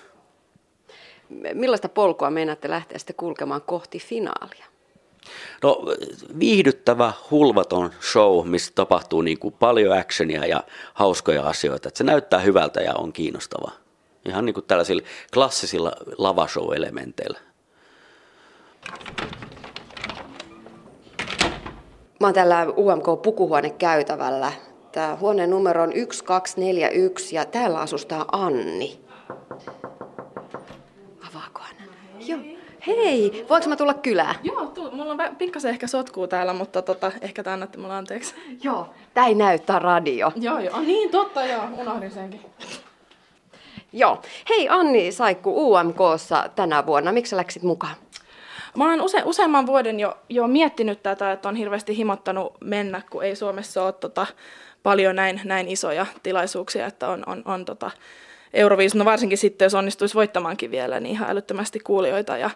Millaista 1.54 1.88
polkua 1.88 2.30
meinaatte 2.30 2.70
lähteä 2.70 2.98
sitten 2.98 3.16
kulkemaan 3.16 3.62
kohti 3.62 3.98
finaalia? 3.98 4.64
No 5.62 5.82
viihdyttävä, 6.38 7.12
hulvaton 7.30 7.90
show, 8.12 8.48
missä 8.48 8.72
tapahtuu 8.74 9.22
niin 9.22 9.38
kuin 9.38 9.54
paljon 9.54 9.98
actionia 9.98 10.46
ja 10.46 10.64
hauskoja 10.94 11.42
asioita. 11.42 11.88
Että 11.88 11.98
se 11.98 12.04
näyttää 12.04 12.40
hyvältä 12.40 12.80
ja 12.80 12.94
on 12.94 13.12
kiinnostava. 13.12 13.70
Ihan 14.24 14.44
niin 14.44 14.54
kuin 14.54 14.66
tällaisilla 14.66 15.02
klassisilla 15.34 15.92
lavashow-elementeillä. 16.18 17.38
Mä 22.20 22.26
oon 22.26 22.34
tällä 22.34 22.66
UMK-pukuhuone 22.76 23.70
käytävällä. 23.70 24.52
Tämä 24.92 25.16
huoneen 25.20 25.50
numero 25.50 25.82
on 25.82 25.90
1241 25.90 27.36
ja 27.36 27.44
täällä 27.44 27.80
asustaa 27.80 28.24
Anni. 28.32 29.00
Avaako 31.28 31.60
hän? 31.60 31.88
Joo. 32.26 32.40
Hei, 32.86 33.46
voinko 33.48 33.68
mä 33.68 33.76
tulla 33.76 33.94
kylään? 33.94 34.34
Joo, 34.42 34.66
tu- 34.66 34.90
mulla 34.90 35.12
on 35.12 35.36
pikkasen 35.36 35.70
ehkä 35.70 35.86
sotkuu 35.86 36.26
täällä, 36.26 36.52
mutta 36.52 36.82
tota, 36.82 37.12
ehkä 37.20 37.42
te 37.42 37.50
annatte 37.50 37.78
mulle 37.78 37.94
anteeksi. 37.94 38.34
Joo, 38.62 38.86
tää 39.14 39.26
ei 39.26 39.34
näyttää 39.34 39.78
radio. 39.78 40.32
Joo, 40.36 40.58
joo. 40.58 40.74
Ah, 40.76 40.82
niin, 40.82 41.10
totta, 41.10 41.44
joo. 41.44 41.62
Unohdin 41.78 42.10
senkin. 42.10 42.40
Joo. 43.92 44.22
Hei 44.48 44.68
Anni 44.68 45.12
Saikku 45.12 45.72
UMKssa 45.74 46.48
tänä 46.56 46.86
vuonna. 46.86 47.12
Miksi 47.12 47.30
sä 47.30 47.36
läksit 47.36 47.62
mukaan? 47.62 47.94
Mä 48.76 48.90
oon 48.90 49.00
use, 49.00 49.22
useamman 49.24 49.66
vuoden 49.66 50.00
jo, 50.00 50.18
jo 50.28 50.46
miettinyt 50.46 51.02
tätä, 51.02 51.32
että 51.32 51.48
on 51.48 51.56
hirveästi 51.56 51.96
himottanut 51.96 52.56
mennä, 52.64 53.02
kun 53.10 53.24
ei 53.24 53.36
Suomessa 53.36 53.84
ole 53.84 53.92
tota, 53.92 54.26
paljon 54.82 55.16
näin, 55.16 55.40
näin 55.44 55.68
isoja 55.68 56.06
tilaisuuksia, 56.22 56.86
että 56.86 57.08
on, 57.08 57.22
on, 57.26 57.42
on 57.44 57.64
tota, 57.64 57.90
Euroviisut, 58.54 58.98
no 58.98 59.04
varsinkin 59.04 59.38
sitten, 59.38 59.66
jos 59.66 59.74
onnistuisi 59.74 60.14
voittamaankin 60.14 60.70
vielä, 60.70 61.00
niin 61.00 61.12
ihan 61.12 61.30
älyttömästi 61.30 61.80
kuulijoita. 61.80 62.36
Ja, 62.36 62.50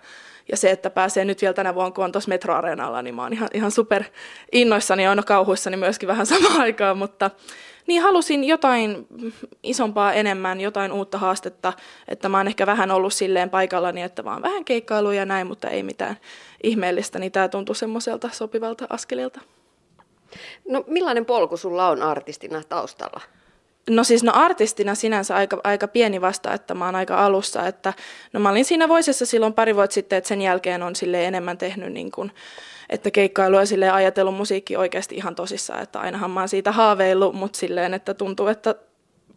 ja 0.50 0.56
se, 0.56 0.70
että 0.70 0.90
pääsee 0.90 1.24
nyt 1.24 1.42
vielä 1.42 1.54
tänä 1.54 1.74
vuonna, 1.74 1.90
kun 1.90 2.04
on 2.04 2.12
tuossa 2.12 2.28
metroareenalla, 2.28 3.02
niin 3.02 3.14
mä 3.14 3.22
oon 3.22 3.32
ihan, 3.32 3.48
ihan 3.54 3.70
super 3.70 4.04
innoissani 4.52 5.04
ja 5.04 5.10
aina 5.10 5.22
kauhuissani 5.22 5.76
myöskin 5.76 6.06
vähän 6.06 6.26
samaan 6.36 6.60
aikaan, 6.60 6.98
mutta 6.98 7.30
niin 7.86 8.02
halusin 8.02 8.44
jotain 8.44 9.06
isompaa 9.62 10.12
enemmän, 10.12 10.60
jotain 10.60 10.92
uutta 10.92 11.18
haastetta, 11.18 11.72
että 12.08 12.28
mä 12.28 12.36
oon 12.36 12.46
ehkä 12.46 12.66
vähän 12.66 12.90
ollut 12.90 13.12
silleen 13.12 13.50
paikallani, 13.50 14.02
että 14.02 14.24
vaan 14.24 14.42
vähän 14.42 14.64
keikkailuja 14.64 15.18
ja 15.18 15.26
näin, 15.26 15.46
mutta 15.46 15.68
ei 15.68 15.82
mitään 15.82 16.16
ihmeellistä, 16.62 17.18
niin 17.18 17.32
tämä 17.32 17.48
tuntui 17.48 17.76
semmoiselta 17.76 18.28
sopivalta 18.32 18.86
askelilta. 18.90 19.40
No 20.68 20.84
millainen 20.86 21.26
polku 21.26 21.56
sulla 21.56 21.88
on 21.88 22.02
artistina 22.02 22.62
taustalla? 22.68 23.20
No 23.90 24.04
siis 24.04 24.22
no 24.22 24.32
artistina 24.34 24.94
sinänsä 24.94 25.36
aika, 25.36 25.60
aika 25.64 25.88
pieni 25.88 26.20
vasta, 26.20 26.52
että 26.52 26.74
mä 26.74 26.84
oon 26.84 26.94
aika 26.94 27.24
alussa, 27.24 27.66
että 27.66 27.92
no 28.32 28.40
mä 28.40 28.50
olin 28.50 28.64
siinä 28.64 28.88
voisessa 28.88 29.26
silloin 29.26 29.52
pari 29.52 29.74
vuotta 29.74 29.94
sitten, 29.94 30.16
että 30.16 30.28
sen 30.28 30.42
jälkeen 30.42 30.82
on 30.82 30.96
sille 30.96 31.26
enemmän 31.26 31.58
tehnyt 31.58 31.92
niin 31.92 32.10
kuin, 32.10 32.30
että 32.90 33.10
keikkailu 33.10 33.66
sille 33.66 33.90
ajatellut 33.90 34.34
musiikki 34.34 34.76
oikeasti 34.76 35.14
ihan 35.14 35.34
tosissaan, 35.34 35.82
että 35.82 36.00
ainahan 36.00 36.30
mä 36.30 36.40
oon 36.40 36.48
siitä 36.48 36.72
haaveillut, 36.72 37.34
mutta 37.34 37.58
silleen, 37.58 37.94
että 37.94 38.14
tuntuu, 38.14 38.46
että 38.46 38.74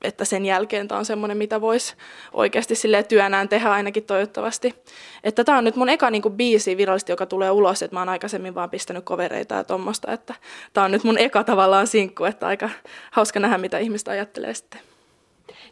että 0.02 0.26
sen 0.26 0.46
jälkeen 0.46 0.88
tämä 0.88 1.00
on 1.00 1.06
semmoinen, 1.06 1.38
mitä 1.38 1.62
voisi 1.62 1.96
oikeasti 2.34 2.76
sille 2.76 3.04
työnään 3.04 3.50
tehdä 3.50 3.72
ainakin 3.72 4.04
toivottavasti. 4.04 4.76
Että 5.24 5.44
tämä 5.44 5.58
on 5.58 5.64
nyt 5.64 5.76
mun 5.76 5.90
eka 5.90 6.12
niinku 6.12 6.30
biisi 6.30 6.78
virallisesti, 6.78 7.12
joka 7.12 7.26
tulee 7.26 7.52
ulos, 7.52 7.82
että 7.82 7.96
mä 7.96 8.02
oon 8.02 8.10
aikaisemmin 8.10 8.56
vaan 8.56 8.70
pistänyt 8.70 9.06
kovereita 9.06 9.56
ja 9.56 9.64
tuommoista, 9.64 10.12
että 10.12 10.36
tämä 10.74 10.86
on 10.86 10.92
nyt 10.92 11.04
mun 11.04 11.18
eka 11.18 11.44
tavallaan 11.44 11.88
sinkku, 11.88 12.26
että 12.26 12.48
aika 12.48 12.70
hauska 13.12 13.40
nähdä, 13.40 13.58
mitä 13.58 13.78
ihmistä 13.78 14.12
ajattelee 14.12 14.54
sitten. 14.54 14.82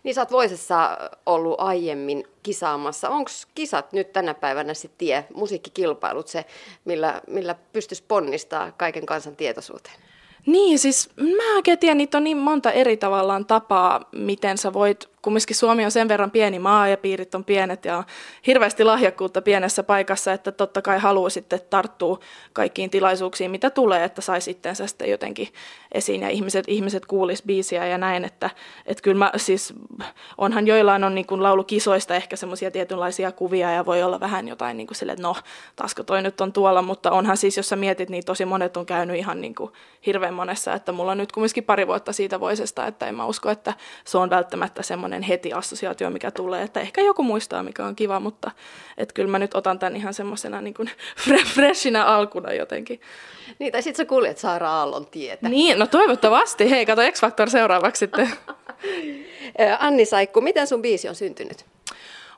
Niin 0.03 0.15
sä 0.15 0.21
oot 0.21 0.31
Voisessa 0.31 0.97
ollut 1.25 1.55
aiemmin 1.59 2.27
kisaamassa. 2.43 3.09
Onko 3.09 3.31
kisat 3.55 3.93
nyt 3.93 4.13
tänä 4.13 4.33
päivänä 4.33 4.73
se 4.73 4.89
tie, 4.97 5.25
musiikkikilpailut 5.33 6.27
se, 6.27 6.45
millä, 6.85 7.21
millä 7.27 7.55
pystyisi 7.73 8.03
ponnistaa 8.07 8.71
kaiken 8.71 9.05
kansan 9.05 9.35
tietoisuuteen? 9.35 9.95
Niin, 10.45 10.79
siis 10.79 11.09
mä 11.17 11.55
oikein 11.55 11.79
tiedän, 11.79 11.97
niitä 11.97 12.17
on 12.17 12.23
niin 12.23 12.37
monta 12.37 12.71
eri 12.71 12.97
tavallaan 12.97 13.45
tapaa, 13.45 14.09
miten 14.11 14.57
sä 14.57 14.73
voit 14.73 15.09
kumminkin 15.25 15.55
Suomi 15.55 15.85
on 15.85 15.91
sen 15.91 16.07
verran 16.07 16.31
pieni 16.31 16.59
maa 16.59 16.87
ja 16.87 16.97
piirit 16.97 17.35
on 17.35 17.43
pienet 17.43 17.85
ja 17.85 17.97
on 17.97 18.03
hirveästi 18.47 18.83
lahjakkuutta 18.83 19.41
pienessä 19.41 19.83
paikassa, 19.83 20.33
että 20.33 20.51
totta 20.51 20.81
kai 20.81 20.99
haluaa 20.99 21.29
sitten 21.29 21.59
tarttua 21.69 22.19
kaikkiin 22.53 22.89
tilaisuuksiin, 22.89 23.51
mitä 23.51 23.69
tulee, 23.69 24.03
että 24.03 24.21
sai 24.21 24.41
sitten 24.41 24.75
sitten 24.75 25.09
jotenkin 25.09 25.47
esiin 25.91 26.21
ja 26.21 26.29
ihmiset, 26.29 26.65
ihmiset 26.67 27.05
kuulis 27.05 27.43
biisiä 27.43 27.87
ja 27.87 27.97
näin, 27.97 28.25
että, 28.25 28.49
että 28.85 29.03
kyllä 29.03 29.17
mä 29.17 29.31
siis, 29.37 29.73
onhan 30.37 30.67
joillain 30.67 31.03
on 31.03 31.15
niin 31.15 31.27
kuin 31.27 31.43
laulukisoista 31.43 32.15
ehkä 32.15 32.35
semmoisia 32.35 32.71
tietynlaisia 32.71 33.31
kuvia 33.31 33.71
ja 33.71 33.85
voi 33.85 34.03
olla 34.03 34.19
vähän 34.19 34.47
jotain 34.47 34.77
niin 34.77 34.87
kuin 34.87 34.97
sille, 34.97 35.11
että 35.11 35.23
no, 35.23 35.35
taasko 35.75 36.03
toi 36.03 36.21
nyt 36.21 36.41
on 36.41 36.53
tuolla, 36.53 36.81
mutta 36.81 37.11
onhan 37.11 37.37
siis, 37.37 37.57
jos 37.57 37.69
sä 37.69 37.75
mietit, 37.75 38.09
niin 38.09 38.25
tosi 38.25 38.45
monet 38.45 38.77
on 38.77 38.85
käynyt 38.85 39.15
ihan 39.15 39.41
niin 39.41 39.55
kuin 39.55 39.71
hirveän 40.05 40.33
monessa, 40.35 40.73
että 40.73 40.91
mulla 40.91 41.11
on 41.11 41.17
nyt 41.17 41.31
kumminkin 41.31 41.63
pari 41.63 41.87
vuotta 41.87 42.13
siitä 42.13 42.39
voisesta, 42.39 42.87
että 42.87 43.07
en 43.07 43.15
mä 43.15 43.25
usko, 43.25 43.49
että 43.49 43.73
se 44.05 44.17
on 44.17 44.29
välttämättä 44.29 44.83
semmoinen 44.83 45.21
heti 45.21 45.53
assosiaatio, 45.53 46.09
mikä 46.09 46.31
tulee, 46.31 46.63
että 46.63 46.79
ehkä 46.79 47.01
joku 47.01 47.23
muistaa, 47.23 47.63
mikä 47.63 47.85
on 47.85 47.95
kiva, 47.95 48.19
mutta 48.19 48.51
että 48.97 49.13
kyllä 49.13 49.31
mä 49.31 49.39
nyt 49.39 49.55
otan 49.55 49.79
tämän 49.79 49.95
ihan 49.95 50.13
semmoisena 50.13 50.61
niin 50.61 50.73
kuin 50.73 50.89
freshinä 51.53 52.05
alkuna 52.05 52.53
jotenkin. 52.53 53.01
Niin, 53.59 53.71
tai 53.71 53.81
sitten 53.81 54.05
sä 54.05 54.09
kuljet 54.09 54.37
Saara 54.37 54.69
Aallon 54.69 55.05
tietä. 55.05 55.49
Niin, 55.49 55.79
no 55.79 55.87
toivottavasti. 55.87 56.69
Hei, 56.69 56.85
kato 56.85 57.01
X-Factor 57.11 57.49
seuraavaksi 57.49 57.99
sitten. 57.99 58.29
Anni 59.79 60.05
Saikku, 60.05 60.41
miten 60.41 60.67
sun 60.67 60.81
biisi 60.81 61.09
on 61.09 61.15
syntynyt? 61.15 61.65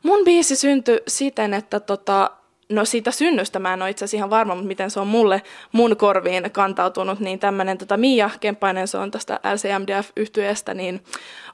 Mun 0.04 0.24
biisi 0.26 0.56
syntyi 0.56 1.02
siten, 1.08 1.54
että 1.54 1.80
tota, 1.80 2.32
No 2.70 2.86
siitä 2.86 3.12
synnystä 3.12 3.60
mä 3.60 3.74
en 3.74 3.82
ole 3.82 3.90
itse 3.90 4.06
asiassa 4.06 4.18
ihan 4.18 4.30
varma, 4.30 4.56
mutta 4.56 4.68
miten 4.68 4.92
se 4.92 5.00
on 5.00 5.08
mulle 5.08 5.42
mun 5.72 5.98
korviin 5.98 6.52
kantautunut, 6.52 7.20
niin 7.20 7.40
tämmöinen 7.40 7.78
tota 7.78 7.98
Mia 7.98 8.30
Kemppainen, 8.40 8.88
se 8.88 8.98
on 8.98 9.12
tästä 9.12 9.40
lcmdf 9.44 10.10
yhtyeestä 10.16 10.74
niin 10.74 11.04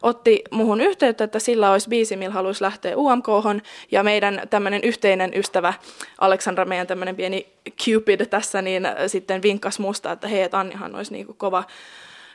otti 0.01 0.43
muhun 0.51 0.81
yhteyttä, 0.81 1.23
että 1.23 1.39
sillä 1.39 1.71
olisi 1.71 1.89
biisi, 1.89 2.15
millä 2.15 2.33
haluaisi 2.33 2.63
lähteä 2.63 2.97
umk 2.97 3.25
ja 3.91 4.03
meidän 4.03 4.41
tämmöinen 4.49 4.81
yhteinen 4.83 5.31
ystävä 5.35 5.73
Aleksandra, 6.17 6.65
meidän 6.65 6.87
tämmöinen 6.87 7.15
pieni 7.15 7.47
Cupid 7.85 8.25
tässä, 8.25 8.61
niin 8.61 8.87
sitten 9.07 9.41
vinkkas 9.41 9.79
musta, 9.79 10.11
että 10.11 10.27
hei, 10.27 10.41
että 10.41 10.59
Annihan 10.59 10.95
olisi 10.95 11.13
niinku 11.13 11.33
kova 11.33 11.63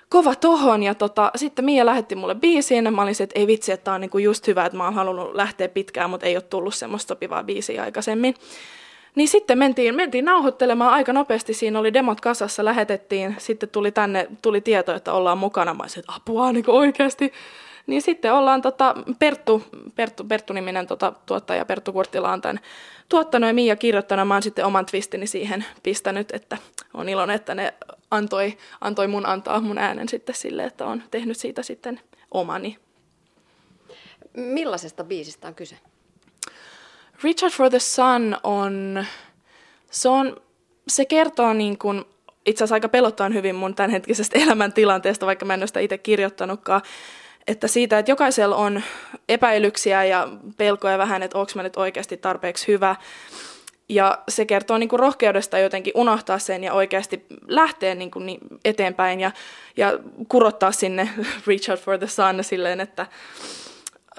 kova 0.08 0.34
tohon. 0.34 0.82
Ja 0.82 0.94
tota, 0.94 1.30
sitten 1.36 1.64
Mia 1.64 1.86
lähetti 1.86 2.14
mulle 2.14 2.34
biisiin. 2.34 2.94
Mä 2.94 3.02
olin 3.02 3.14
että 3.22 3.38
ei 3.38 3.46
vitsi, 3.46 3.72
että 3.72 3.84
tää 3.84 3.94
on 3.94 4.00
niinku 4.00 4.18
just 4.18 4.46
hyvä, 4.46 4.66
että 4.66 4.78
mä 4.78 4.84
oon 4.84 4.94
halunnut 4.94 5.34
lähteä 5.34 5.68
pitkään, 5.68 6.10
mutta 6.10 6.26
ei 6.26 6.36
ole 6.36 6.42
tullut 6.42 6.74
semmoista 6.74 7.08
sopivaa 7.08 7.44
biisiä 7.44 7.82
aikaisemmin. 7.82 8.34
Niin 9.14 9.28
sitten 9.28 9.58
mentiin, 9.58 9.94
mentiin 9.94 10.24
nauhoittelemaan 10.24 10.92
aika 10.92 11.12
nopeasti, 11.12 11.54
siinä 11.54 11.78
oli 11.78 11.92
demot 11.92 12.20
kasassa, 12.20 12.64
lähetettiin, 12.64 13.36
sitten 13.38 13.68
tuli 13.68 13.92
tänne, 13.92 14.28
tuli 14.42 14.60
tieto, 14.60 14.94
että 14.94 15.12
ollaan 15.12 15.38
mukana, 15.38 15.74
mä 15.74 15.82
olisin, 15.82 16.00
että 16.00 16.12
apua 16.12 16.52
niin 16.52 16.64
oikeasti. 16.70 17.32
Niin 17.86 18.02
sitten 18.02 18.32
ollaan 18.32 18.62
tota, 18.62 18.94
Perttu, 19.18 19.62
Perttu, 19.94 20.24
Perttu-niminen 20.24 20.86
tota, 20.86 21.12
tuottaja, 21.26 21.64
Perttu 21.64 21.92
Kurttila 21.92 22.32
on 22.32 22.40
tämän 22.40 22.60
tuottanut 23.08 23.48
ja 23.48 23.54
Mia 23.54 23.76
kirjoittanut. 23.76 24.28
Mä 24.28 24.34
oon 24.34 24.42
sitten 24.42 24.64
oman 24.64 24.86
twistini 24.86 25.26
siihen 25.26 25.64
pistänyt, 25.82 26.30
että 26.32 26.56
on 26.94 27.08
iloinen, 27.08 27.36
että 27.36 27.54
ne 27.54 27.74
antoi, 28.10 28.58
antoi 28.80 29.08
mun 29.08 29.26
antaa 29.26 29.60
mun 29.60 29.78
äänen 29.78 30.08
sitten 30.08 30.34
sille, 30.34 30.64
että 30.64 30.86
on 30.86 31.02
tehnyt 31.10 31.36
siitä 31.36 31.62
sitten 31.62 32.00
omani. 32.30 32.78
Millaisesta 34.34 35.04
biisistä 35.04 35.48
on 35.48 35.54
kyse? 35.54 35.78
Richard 37.22 37.52
for 37.52 37.70
the 37.70 37.78
Sun 37.78 38.36
on, 38.42 39.04
se, 39.90 40.08
on, 40.08 40.36
se 40.88 41.04
kertoo 41.04 41.52
niin 41.52 41.78
kuin, 41.78 42.04
itse 42.46 42.64
asiassa 42.64 42.74
aika 42.74 42.88
pelottavan 42.88 43.34
hyvin 43.34 43.54
mun 43.54 43.74
tämänhetkisestä 43.74 44.38
elämäntilanteesta, 44.44 45.26
vaikka 45.26 45.44
mä 45.44 45.54
en 45.54 45.60
ole 45.60 45.66
sitä 45.66 45.80
itse 45.80 45.98
kirjoittanutkaan, 45.98 46.82
että 47.46 47.68
siitä, 47.68 47.98
että 47.98 48.10
jokaisella 48.10 48.56
on 48.56 48.82
epäilyksiä 49.28 50.04
ja 50.04 50.28
pelkoja 50.56 50.98
vähän, 50.98 51.22
että 51.22 51.38
onko 51.38 51.52
mä 51.54 51.62
nyt 51.62 51.76
oikeasti 51.76 52.16
tarpeeksi 52.16 52.68
hyvä. 52.68 52.96
Ja 53.88 54.18
se 54.28 54.46
kertoo 54.46 54.78
niin 54.78 54.88
kuin 54.88 55.00
rohkeudesta 55.00 55.58
jotenkin 55.58 55.92
unohtaa 55.96 56.38
sen 56.38 56.64
ja 56.64 56.72
oikeasti 56.72 57.26
lähteä 57.46 57.94
niin 57.94 58.10
kuin 58.10 58.38
eteenpäin 58.64 59.20
ja, 59.20 59.30
ja 59.76 59.98
kurottaa 60.28 60.72
sinne 60.72 61.08
Richard 61.46 61.80
for 61.80 61.98
the 61.98 62.06
Sun 62.06 62.44
silleen, 62.44 62.80
että, 62.80 63.06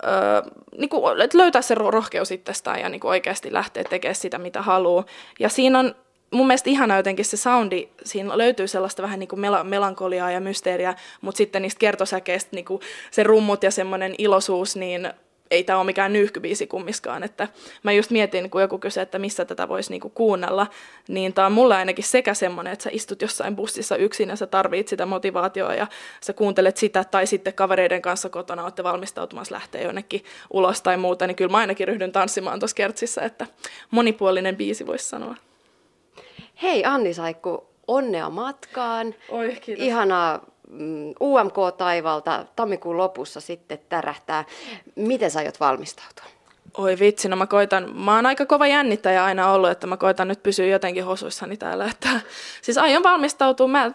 öö, 0.04 0.52
niin 0.78 0.90
kuin, 0.90 1.22
että 1.22 1.38
löytää 1.38 1.62
se 1.62 1.76
rohkeus 1.76 2.32
itsestään 2.32 2.80
ja 2.80 2.90
niin 2.90 3.00
kuin 3.00 3.10
oikeasti 3.10 3.54
lähteä 3.54 3.84
tekemään 3.84 4.16
sitä, 4.16 4.38
mitä 4.38 4.62
haluaa. 4.62 5.06
Ja 5.40 5.50
siinä 5.50 5.80
on 5.80 5.96
mun 6.32 6.48
mielestä 6.48 6.70
ihana 6.70 6.98
jotenkin 6.98 7.26
se 7.26 7.38
soundi, 7.38 7.88
siinä 8.04 8.38
löytyy 8.38 8.68
sellaista 8.68 9.04
vähän 9.04 9.20
niin 9.20 9.28
kuin 9.28 9.40
mel- 9.40 9.64
melankoliaa 9.64 10.32
ja 10.32 10.40
mysteeriä, 10.40 10.96
mutta 11.22 11.38
sitten 11.38 11.62
niistä 11.62 11.80
kertosäkeistä 11.80 12.50
niin 12.56 12.66
kuin 12.66 12.82
se 13.12 13.24
rummut 13.24 13.64
ja 13.64 13.72
semmoinen 13.72 14.16
iloisuus, 14.18 14.76
niin 14.76 15.14
ei 15.52 15.64
tämä 15.64 15.80
ole 15.80 15.86
mikään 15.86 16.14
nyyhkybiisi 16.14 16.68
kummiskaan. 16.68 17.24
Että 17.24 17.48
mä 17.84 17.92
just 17.92 18.12
mietin, 18.12 18.50
kun 18.50 18.62
joku 18.62 18.80
kysyy, 18.80 19.04
että 19.04 19.20
missä 19.20 19.46
tätä 19.46 19.68
voisi 19.68 19.90
niinku 19.90 20.10
kuunnella, 20.10 20.68
niin 21.08 21.34
tämä 21.34 21.46
on 21.46 21.52
mulle 21.52 21.76
ainakin 21.76 22.04
sekä 22.04 22.34
semmoinen, 22.34 22.74
että 22.74 22.84
sä 22.84 22.90
istut 22.94 23.22
jossain 23.22 23.56
bussissa 23.56 23.96
yksin 23.96 24.30
ja 24.30 24.36
sä 24.36 24.48
tarvit 24.48 24.88
sitä 24.88 25.06
motivaatioa 25.06 25.74
ja 25.74 25.88
sä 26.22 26.34
kuuntelet 26.34 26.78
sitä, 26.78 27.04
tai 27.04 27.28
sitten 27.28 27.54
kavereiden 27.54 28.02
kanssa 28.02 28.30
kotona 28.30 28.64
olette 28.64 28.84
valmistautumassa 28.84 29.56
lähteä 29.56 29.82
jonnekin 29.82 30.24
ulos 30.54 30.82
tai 30.82 30.98
muuta, 30.98 31.28
niin 31.28 31.36
kyllä 31.36 31.52
mä 31.52 31.58
ainakin 31.58 31.88
ryhdyn 31.88 32.12
tanssimaan 32.12 32.60
tuossa 32.60 32.76
kertsissä, 32.76 33.22
että 33.22 33.48
monipuolinen 33.92 34.56
biisi 34.56 34.88
voisi 34.88 35.06
sanoa. 35.06 35.36
Hei 36.62 36.86
Anni 36.86 37.14
Saikku, 37.14 37.68
onnea 37.88 38.30
matkaan. 38.30 39.16
Oi, 39.30 39.58
kiitos. 39.62 39.86
Ihanaa 39.86 40.46
UMK-taivalta 41.22 42.46
tammikuun 42.56 42.98
lopussa 42.98 43.42
sitten 43.42 43.80
tärähtää. 43.90 44.46
Miten 44.96 45.32
sä 45.32 45.40
aiot 45.40 45.60
valmistautua? 45.60 46.26
Oi 46.78 47.00
vitsi, 47.00 47.30
no 47.30 47.36
mä 47.36 47.48
koitan, 47.48 47.96
mä 47.96 48.16
oon 48.16 48.26
aika 48.26 48.46
kova 48.46 48.68
jännittäjä 48.68 49.24
aina 49.24 49.52
ollut, 49.52 49.70
että 49.70 49.88
mä 49.88 49.98
koitan 49.98 50.28
nyt 50.28 50.44
pysyä 50.44 50.66
jotenkin 50.66 51.06
hosuissani 51.06 51.58
täällä. 51.58 51.86
Että, 51.86 52.10
siis 52.62 52.78
aion 52.78 53.04
valmistautua, 53.04 53.68
mä 53.68 53.92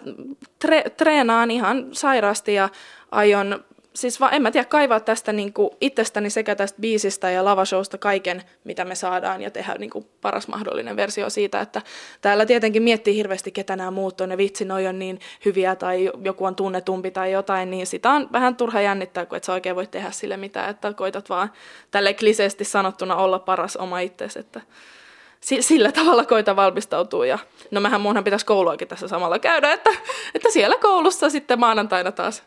tre, 0.59 0.85
treenaan 0.97 1.51
ihan 1.51 1.87
sairaasti 1.93 2.55
ja 2.55 2.69
aion 3.11 3.65
siis 3.95 4.21
vaan 4.21 4.35
en 4.35 4.43
mä 4.43 4.51
tiedä, 4.51 4.65
kaivaa 4.65 5.01
tästä 5.01 5.33
niin 5.33 5.53
kuin 5.53 5.71
itsestäni 5.81 6.31
sekä 6.31 6.55
tästä 6.55 6.81
biisistä 6.81 7.31
ja 7.31 7.45
lavashowsta 7.45 7.99
kaiken, 7.99 8.43
mitä 8.65 8.85
me 8.85 8.95
saadaan 8.95 9.43
ja 9.43 9.51
tehdä 9.51 9.75
niin 9.75 9.91
kuin 9.91 10.07
paras 10.21 10.49
mahdollinen 10.49 10.97
versio 10.97 11.31
siitä, 11.31 11.61
että 11.61 11.83
täällä 12.21 12.47
tietenkin 12.47 12.83
miettii 12.83 13.17
hirveästi, 13.17 13.53
ketä 13.53 13.77
nämä 13.77 13.91
muut 13.91 14.21
on 14.21 14.31
ja 14.31 14.37
vitsi, 14.37 14.65
noi 14.65 14.87
on 14.87 14.99
niin 14.99 15.21
hyviä 15.45 15.77
tai 15.77 16.11
joku 16.25 16.45
on 16.45 16.57
tunnetumpi 16.57 17.11
tai 17.11 17.33
jotain, 17.33 17.71
niin 17.71 17.87
sitä 17.87 18.11
on 18.11 18.29
vähän 18.33 18.57
turha 18.57 18.81
jännittää, 18.81 19.27
kun 19.27 19.37
et 19.37 19.45
sä 19.45 19.53
oikein 19.53 19.77
voi 19.77 19.87
tehdä 19.87 20.11
sille 20.11 20.37
mitään, 20.37 20.71
että 20.71 20.93
koitat 20.93 21.31
vaan 21.31 21.53
tälle 21.91 22.15
kliseesti 22.15 22.65
sanottuna 22.65 23.17
olla 23.17 23.39
paras 23.39 23.77
oma 23.77 24.01
itsesi, 24.01 24.39
että 24.39 24.61
sillä 25.61 25.93
tavalla 25.93 26.25
koita 26.25 26.57
valmistautua. 26.57 27.27
Ja, 27.27 27.39
no 27.71 27.81
mähän 27.81 28.01
muunhan 28.01 28.25
pitäisi 28.25 28.47
kouluakin 28.47 28.89
tässä 28.89 29.09
samalla 29.09 29.39
käydä, 29.39 29.73
että, 29.73 29.91
että 30.35 30.51
siellä 30.51 30.77
koulussa 30.77 31.31
sitten 31.31 31.61
maanantaina 31.61 32.13
taas 32.13 32.43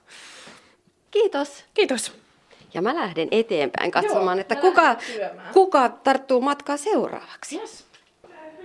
Kiitos. 1.11 1.65
Kiitos. 1.73 2.15
Ja 2.73 2.81
mä 2.81 2.95
lähden 2.95 3.27
eteenpäin 3.31 3.91
katsomaan, 3.91 4.37
Joo, 4.37 4.41
että 4.41 4.55
kuka, 4.55 4.95
kuka 5.53 5.89
tarttuu 5.89 6.41
matkaa 6.41 6.77
seuraavaksi. 6.77 7.59
Yes. 7.59 7.87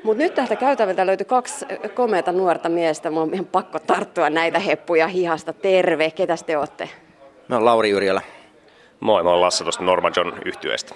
Mutta 0.04 0.22
nyt 0.22 0.34
tästä 0.34 0.56
käytävältä 0.56 1.06
löytyi 1.06 1.24
kaksi 1.24 1.66
komeata 1.94 2.32
nuorta 2.32 2.68
miestä. 2.68 3.10
Mulla 3.10 3.22
on 3.22 3.34
ihan 3.34 3.46
pakko 3.46 3.78
tarttua 3.78 4.30
näitä 4.30 4.58
heppuja 4.58 5.08
hihasta. 5.08 5.52
Terve, 5.52 6.10
ketä 6.10 6.36
te 6.46 6.56
olette? 6.58 6.88
Mä 7.48 7.56
oon 7.56 7.64
Lauri 7.64 7.90
Yrjölä. 7.90 8.20
Moi, 9.00 9.22
mä 9.22 9.30
oon 9.30 9.40
Lasse 9.40 9.64
tuosta 9.64 9.84
Norma 9.84 10.10
John 10.16 10.32
yhtyeestä. 10.44 10.94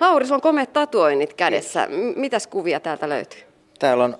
Lauri, 0.00 0.26
sulla 0.26 0.36
on 0.36 0.40
komeat 0.40 0.72
tatuoinnit 0.72 1.34
kädessä. 1.34 1.88
Mitäs 2.16 2.46
kuvia 2.46 2.80
täältä 2.80 3.08
löytyy? 3.08 3.40
Täällä 3.78 4.04
on, 4.04 4.18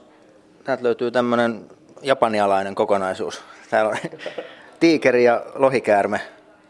täältä 0.64 0.82
löytyy 0.84 1.10
tämmönen 1.10 1.66
japanialainen 2.02 2.74
kokonaisuus. 2.74 3.42
Täällä 3.70 3.90
on 3.90 3.96
tiikeri 4.80 5.24
ja 5.24 5.42
lohikäärme 5.54 6.20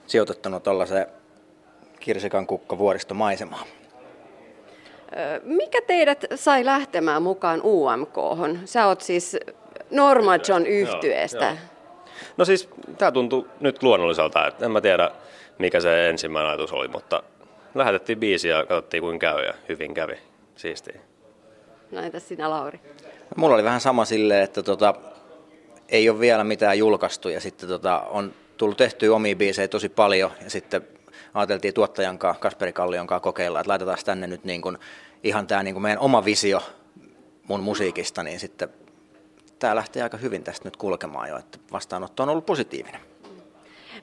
sijoitettuna 0.06 0.60
tuollaiseen 0.60 1.06
kirsikan 2.00 2.46
kukka 2.46 2.78
vuoristomaisemaan. 2.78 3.66
Mikä 5.42 5.80
teidät 5.86 6.24
sai 6.34 6.64
lähtemään 6.64 7.22
mukaan 7.22 7.60
UMK? 7.64 8.16
Sä 8.64 8.86
oot 8.86 9.00
siis 9.00 9.36
Norma 9.90 10.36
John 10.48 10.66
yhtyeestä. 10.66 11.56
No 12.36 12.44
siis 12.44 12.68
tämä 12.98 13.12
tuntuu 13.12 13.48
nyt 13.60 13.82
luonnolliselta, 13.82 14.46
että 14.46 14.64
en 14.64 14.70
mä 14.70 14.80
tiedä 14.80 15.10
mikä 15.58 15.80
se 15.80 16.08
ensimmäinen 16.08 16.50
ajatus 16.50 16.72
oli, 16.72 16.88
mutta 16.88 17.22
lähetettiin 17.74 18.20
biisi 18.20 18.48
ja 18.48 18.66
katsottiin 18.66 19.02
kuinka 19.02 19.26
käy 19.26 19.44
ja 19.44 19.54
hyvin 19.68 19.94
kävi. 19.94 20.18
Siistiä. 20.56 21.00
No 21.90 22.00
entäs 22.00 22.28
sinä 22.28 22.50
Lauri? 22.50 22.80
Mulla 23.36 23.54
oli 23.54 23.64
vähän 23.64 23.80
sama 23.80 24.04
silleen, 24.04 24.42
että 24.42 24.62
tota, 24.62 24.94
ei 25.88 26.10
ole 26.10 26.20
vielä 26.20 26.44
mitään 26.44 26.78
julkaistu 26.78 27.28
ja 27.28 27.40
sitten 27.40 27.68
tota, 27.68 28.00
on 28.00 28.32
tullut 28.56 28.76
tehtyä 28.76 29.14
omia 29.14 29.36
biisejä 29.36 29.68
tosi 29.68 29.88
paljon 29.88 30.30
ja 30.44 30.50
sitten 30.50 30.82
ajateltiin 31.34 31.74
tuottajan 31.74 32.18
kanssa, 32.18 32.40
Kasperi 32.40 32.72
Kallion 32.72 33.06
kanssa 33.06 33.22
kokeilla, 33.22 33.60
että 33.60 33.70
laitetaan 33.70 33.98
tänne 34.04 34.26
nyt 34.26 34.44
niin 34.44 34.62
kuin 34.62 34.78
ihan 35.24 35.46
tämä 35.46 35.62
niin 35.62 35.74
kuin 35.74 35.82
meidän 35.82 35.98
oma 35.98 36.24
visio 36.24 36.62
mun 37.48 37.60
musiikista, 37.60 38.22
niin 38.22 38.40
sitten 38.40 38.68
tämä 39.58 39.74
lähtee 39.74 40.02
aika 40.02 40.16
hyvin 40.16 40.44
tästä 40.44 40.66
nyt 40.66 40.76
kulkemaan 40.76 41.28
jo, 41.28 41.38
että 41.38 41.58
vastaanotto 41.72 42.22
on 42.22 42.28
ollut 42.28 42.46
positiivinen. 42.46 43.00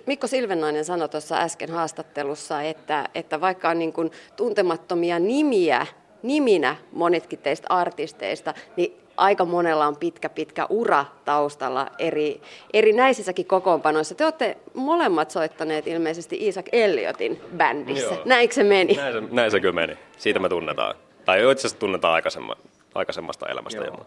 Mikko 0.05 0.27
Silvennainen 0.27 0.85
sanoi 0.85 1.09
tuossa 1.09 1.37
äsken 1.37 1.69
haastattelussa, 1.69 2.61
että, 2.61 3.09
että 3.15 3.41
vaikka 3.41 3.69
on 3.69 3.79
niin 3.79 3.93
kuin 3.93 4.11
tuntemattomia 4.35 5.19
nimiä, 5.19 5.87
niminä 6.23 6.75
monetkin 6.91 7.39
teistä 7.39 7.67
artisteista, 7.69 8.53
niin 8.77 9.02
aika 9.17 9.45
monella 9.45 9.87
on 9.87 9.97
pitkä, 9.97 10.29
pitkä 10.29 10.65
ura 10.69 11.05
taustalla 11.25 11.87
eri, 11.99 12.41
erinäisissäkin 12.73 13.45
kokoonpanoissa. 13.45 14.15
Te 14.15 14.23
olette 14.23 14.57
molemmat 14.73 15.31
soittaneet 15.31 15.87
ilmeisesti 15.87 16.37
Isaac 16.47 16.65
Elliotin 16.71 17.41
bändissä. 17.57 18.13
Joo. 18.13 18.21
Näinkö 18.25 18.55
se 18.55 18.63
meni? 18.63 18.95
Näin 18.95 19.13
se, 19.13 19.21
näin 19.31 19.51
se 19.51 19.59
kyllä 19.59 19.73
meni. 19.73 19.97
Siitä 20.17 20.39
me 20.39 20.49
tunnetaan. 20.49 20.95
Tai 21.25 21.51
itse 21.51 21.51
asiassa 21.51 21.79
tunnetaan 21.79 22.13
aikaisemma, 22.13 22.55
aikaisemmasta 22.95 23.49
elämästä. 23.49 23.83
Joo. 23.83 24.05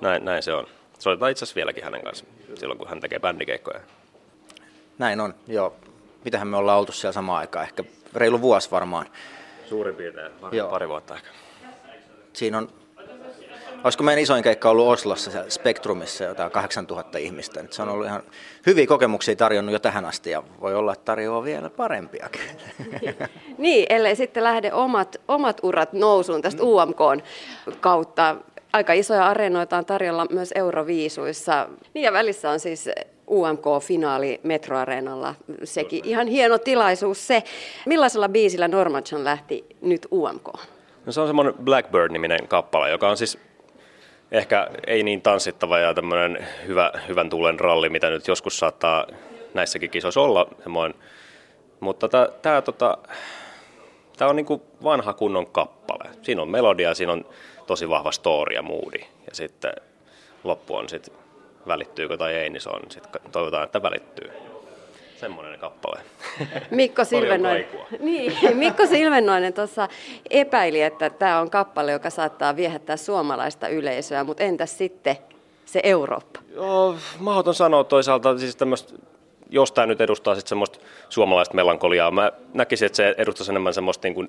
Näin, 0.00 0.24
näin 0.24 0.42
se 0.42 0.52
on. 0.52 0.66
Soitetaan 0.98 1.30
itse 1.30 1.44
asiassa 1.44 1.56
vieläkin 1.56 1.84
hänen 1.84 2.02
kanssaan 2.02 2.32
silloin, 2.54 2.78
kun 2.78 2.88
hän 2.88 3.00
tekee 3.00 3.18
bändikeikkoja. 3.18 3.80
Näin 4.98 5.20
on, 5.20 5.34
joo. 5.46 5.76
Mitähän 6.24 6.48
me 6.48 6.56
ollaan 6.56 6.78
oltu 6.78 6.92
siellä 6.92 7.12
samaan 7.12 7.38
aikaan, 7.38 7.64
ehkä 7.64 7.84
reilu 8.14 8.40
vuosi 8.40 8.70
varmaan. 8.70 9.06
Suurin 9.68 9.94
piirtein, 9.94 10.32
pari, 10.32 10.58
pari 10.70 10.88
vuotta 10.88 11.14
ehkä. 11.14 11.28
Siinä 12.32 12.58
on 12.58 12.68
Olisiko 13.84 14.04
meidän 14.04 14.22
isoin 14.22 14.42
keikka 14.42 14.70
ollut 14.70 14.88
Oslossa 14.88 15.30
Spektrumissa 15.48 16.24
jotain 16.24 16.50
8000 16.50 17.18
ihmistä. 17.18 17.62
Nyt 17.62 17.72
se 17.72 17.82
on 17.82 17.88
ollut 17.88 18.06
ihan 18.06 18.22
hyviä 18.66 18.86
kokemuksia 18.86 19.36
tarjonnut 19.36 19.72
jo 19.72 19.78
tähän 19.78 20.04
asti 20.04 20.30
ja 20.30 20.42
voi 20.60 20.74
olla, 20.74 20.92
että 20.92 21.04
tarjoaa 21.04 21.44
vielä 21.44 21.70
parempiakin. 21.70 22.40
niin, 23.58 23.86
ellei 23.88 24.16
sitten 24.16 24.44
lähde 24.44 24.72
omat, 24.72 25.16
omat 25.28 25.60
urat 25.62 25.92
nousuun 25.92 26.42
tästä 26.42 26.62
UMK 26.62 26.98
kautta. 27.80 28.36
Aika 28.72 28.92
isoja 28.92 29.26
areenoita 29.26 29.76
on 29.76 29.84
tarjolla 29.84 30.26
myös 30.30 30.52
Euroviisuissa. 30.54 31.68
Niin 31.94 32.04
ja 32.04 32.12
välissä 32.12 32.50
on 32.50 32.60
siis 32.60 32.90
UMK-finaali 33.30 34.40
Metroareenalla. 34.42 35.34
Sekin 35.64 36.04
ihan 36.04 36.26
hieno 36.26 36.58
tilaisuus 36.58 37.26
se. 37.26 37.42
Millaisella 37.86 38.28
biisillä 38.28 38.68
Normanchon 38.68 39.24
lähti 39.24 39.64
nyt 39.80 40.06
UMK? 40.12 40.48
No 41.06 41.12
se 41.12 41.20
on 41.20 41.26
semmoinen 41.26 41.54
Blackbird-niminen 41.54 42.48
kappale, 42.48 42.90
joka 42.90 43.08
on 43.08 43.16
siis 43.16 43.38
ehkä 44.32 44.68
ei 44.86 45.02
niin 45.02 45.22
tanssittava 45.22 45.78
ja 45.78 45.94
tämmöinen 45.94 46.46
hyvä, 46.66 46.92
hyvän 47.08 47.30
tuulen 47.30 47.60
ralli, 47.60 47.88
mitä 47.88 48.10
nyt 48.10 48.28
joskus 48.28 48.58
saattaa 48.58 49.06
näissäkin 49.54 49.90
kisoissa 49.90 50.20
olla. 50.20 50.46
Semmoinen. 50.62 51.00
Mutta 51.80 52.08
tämä, 52.42 52.62
tota, 52.62 52.98
on 54.20 54.36
niin 54.36 54.46
kuin 54.46 54.62
vanha 54.84 55.12
kunnon 55.12 55.46
kappale. 55.46 56.10
Siinä 56.22 56.42
on 56.42 56.48
melodia, 56.48 56.94
siinä 56.94 57.12
on 57.12 57.26
tosi 57.66 57.88
vahva 57.88 58.12
story 58.12 58.54
ja 58.54 58.62
moodi. 58.62 58.98
Ja 58.98 59.34
sitten 59.34 59.72
loppu 60.44 60.74
on 60.74 60.88
sitten 60.88 61.14
välittyykö 61.66 62.16
tai 62.16 62.34
ei, 62.34 62.50
niin 62.50 62.60
se 62.60 62.70
on 62.70 62.80
sitten 62.88 63.20
toivotaan, 63.32 63.64
että 63.64 63.82
välittyy. 63.82 64.30
Semmoinen 65.20 65.58
kappale. 65.58 66.00
Mikko 66.70 67.04
Silvennoinen, 67.04 67.66
niin, 68.00 68.32
Mikko 68.54 68.86
Silvennoinen 68.86 69.52
tuossa 69.52 69.88
epäili, 70.30 70.82
että 70.82 71.10
tämä 71.10 71.40
on 71.40 71.50
kappale, 71.50 71.92
joka 71.92 72.10
saattaa 72.10 72.56
viehättää 72.56 72.96
suomalaista 72.96 73.68
yleisöä, 73.68 74.24
mutta 74.24 74.42
entäs 74.42 74.78
sitten 74.78 75.16
se 75.64 75.80
Eurooppa? 75.82 76.40
Joo, 76.54 76.96
mahdoton 77.18 77.54
sanoa 77.54 77.84
toisaalta, 77.84 78.38
siis 78.38 78.56
tämmöistä 78.56 78.94
jos 79.50 79.72
tämä 79.72 79.86
nyt 79.86 80.00
edustaa 80.00 80.34
sitten 80.34 80.48
semmoista 80.48 80.78
suomalaista 81.08 81.54
melankoliaa, 81.54 82.10
mä 82.10 82.32
näkisin, 82.54 82.86
että 82.86 82.96
se 82.96 83.14
edustaisi 83.18 83.52
enemmän 83.52 83.74
semmoista 83.74 84.08
niin 84.08 84.14
kuin, 84.14 84.28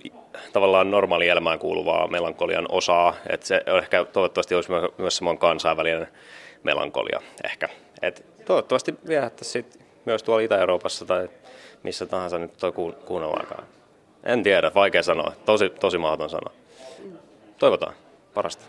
tavallaan 0.54 0.92
normaali 0.92 1.28
elämään 1.28 1.60
kuuluvaa 1.60 2.08
melankolian 2.08 2.66
osaa, 2.70 3.16
että 3.30 3.48
se 3.48 3.62
ehkä 3.78 4.06
toivottavasti 4.06 4.56
olisi 4.56 4.70
myös 4.98 5.18
semmoinen 5.18 5.40
kansainvälinen 5.40 6.08
melankolia 6.64 7.22
ehkä. 7.44 7.70
Et 8.02 8.26
toivottavasti 8.46 8.96
viehättäisi 9.08 9.52
sitten 9.52 9.89
myös 10.10 10.24
tuolla 10.24 10.44
Itä-Euroopassa 10.44 11.06
tai 11.06 11.30
missä 11.84 12.06
tahansa 12.06 12.38
nyt 12.38 12.58
toi 12.58 12.72
kuunnellaankaan. 13.06 13.64
En 14.24 14.44
tiedä, 14.44 14.72
vaikea 14.76 15.04
sanoa. 15.04 15.34
Tosi, 15.46 15.70
tosi 15.70 15.98
mahdoton 15.98 16.30
sanoa. 16.30 16.54
Toivotaan 17.60 17.94
parasta. 18.34 18.64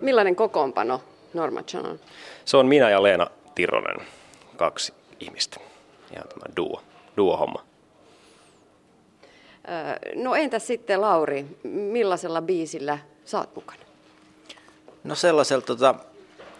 Millainen 0.00 0.36
kokoonpano 0.36 1.00
Norma 1.34 1.62
John 1.74 1.98
Se 2.44 2.56
on 2.56 2.66
minä 2.66 2.90
ja 2.90 3.02
Leena 3.02 3.26
Tironen, 3.54 4.06
kaksi 4.56 4.94
ihmistä. 5.20 5.60
Ihan 6.12 6.28
tämä 6.28 6.56
duo, 6.56 6.82
duo-homma. 7.16 7.64
No 10.14 10.34
entäs 10.34 10.66
sitten 10.66 11.00
Lauri, 11.00 11.46
millaisella 11.64 12.42
biisillä 12.42 12.98
saat 13.24 13.54
mukana? 13.54 13.82
No 15.04 15.14
sellaisella, 15.14 15.64
tota, 15.64 15.94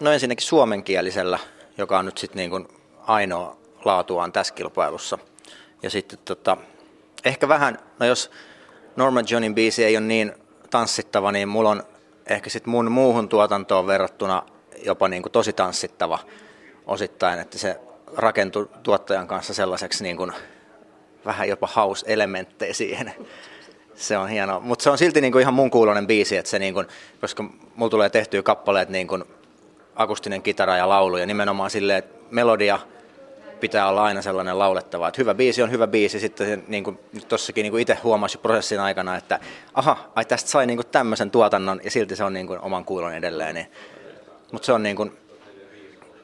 no 0.00 0.12
ensinnäkin 0.12 0.46
suomenkielisellä, 0.46 1.38
joka 1.78 1.98
on 1.98 2.04
nyt 2.04 2.18
sitten 2.18 2.36
niin 2.36 2.50
kuin 2.50 2.68
ainoa 3.06 3.61
laatuaan 3.86 4.32
tässä 4.32 4.54
kilpailussa. 4.54 5.18
Ja 5.82 5.90
sitten 5.90 6.18
tota, 6.24 6.56
ehkä 7.24 7.48
vähän, 7.48 7.78
no 7.98 8.06
jos 8.06 8.30
Norman 8.96 9.24
Johnin 9.30 9.54
biisi 9.54 9.84
ei 9.84 9.96
ole 9.96 10.06
niin 10.06 10.32
tanssittava, 10.70 11.32
niin 11.32 11.48
mulla 11.48 11.70
on 11.70 11.82
ehkä 12.26 12.50
sitten 12.50 12.70
mun 12.70 12.92
muuhun 12.92 13.28
tuotantoon 13.28 13.86
verrattuna 13.86 14.42
jopa 14.84 15.08
niin 15.08 15.22
kuin 15.22 15.32
tosi 15.32 15.52
tanssittava 15.52 16.18
osittain, 16.86 17.38
että 17.38 17.58
se 17.58 17.80
rakentui 18.16 18.68
tuottajan 18.82 19.28
kanssa 19.28 19.54
sellaiseksi 19.54 20.02
niin 20.02 20.16
kuin 20.16 20.32
vähän 21.24 21.48
jopa 21.48 21.68
house-elementtejä 21.76 22.74
siihen. 22.74 23.12
Se 23.94 24.18
on 24.18 24.28
hienoa, 24.28 24.60
mutta 24.60 24.82
se 24.82 24.90
on 24.90 24.98
silti 24.98 25.20
niin 25.20 25.32
kuin 25.32 25.42
ihan 25.42 25.54
mun 25.54 25.70
kuulonen 25.70 26.06
biisi, 26.06 26.36
että 26.36 26.50
se 26.50 26.58
niin 26.58 26.74
kuin, 26.74 26.86
koska 27.20 27.44
mulla 27.74 27.90
tulee 27.90 28.10
tehtyä 28.10 28.42
kappaleet 28.42 28.88
niin 28.88 29.08
kuin 29.08 29.24
akustinen 29.94 30.42
kitara 30.42 30.76
ja 30.76 30.88
laulu 30.88 31.16
ja 31.16 31.26
nimenomaan 31.26 31.70
silleen, 31.70 31.98
että 31.98 32.18
melodia– 32.30 32.78
pitää 33.62 33.88
olla 33.88 34.04
aina 34.04 34.22
sellainen 34.22 34.58
laulettava, 34.58 35.08
että 35.08 35.20
hyvä 35.20 35.34
biisi 35.34 35.62
on 35.62 35.70
hyvä 35.70 35.86
biisi, 35.86 36.20
sitten 36.20 36.64
niin 36.68 36.84
kuin 36.84 36.98
tossakin 37.28 37.62
niin 37.62 37.70
kuin 37.70 37.80
itse 37.80 37.98
huomasi 38.02 38.38
prosessin 38.38 38.80
aikana, 38.80 39.16
että 39.16 39.40
aha, 39.74 39.96
ai 40.14 40.24
tästä 40.24 40.50
sai 40.50 40.66
niin 40.66 40.76
kuin 40.76 40.86
tämmöisen 40.86 41.30
tuotannon 41.30 41.80
ja 41.84 41.90
silti 41.90 42.16
se 42.16 42.24
on 42.24 42.32
niin 42.32 42.46
kuin 42.46 42.60
oman 42.60 42.84
kuulon 42.84 43.14
edelleen. 43.14 43.54
Niin. 43.54 43.66
Mutta 44.52 44.66
se 44.66 44.72
on, 44.72 44.82
niin 44.82 44.96
kuin, 44.96 45.12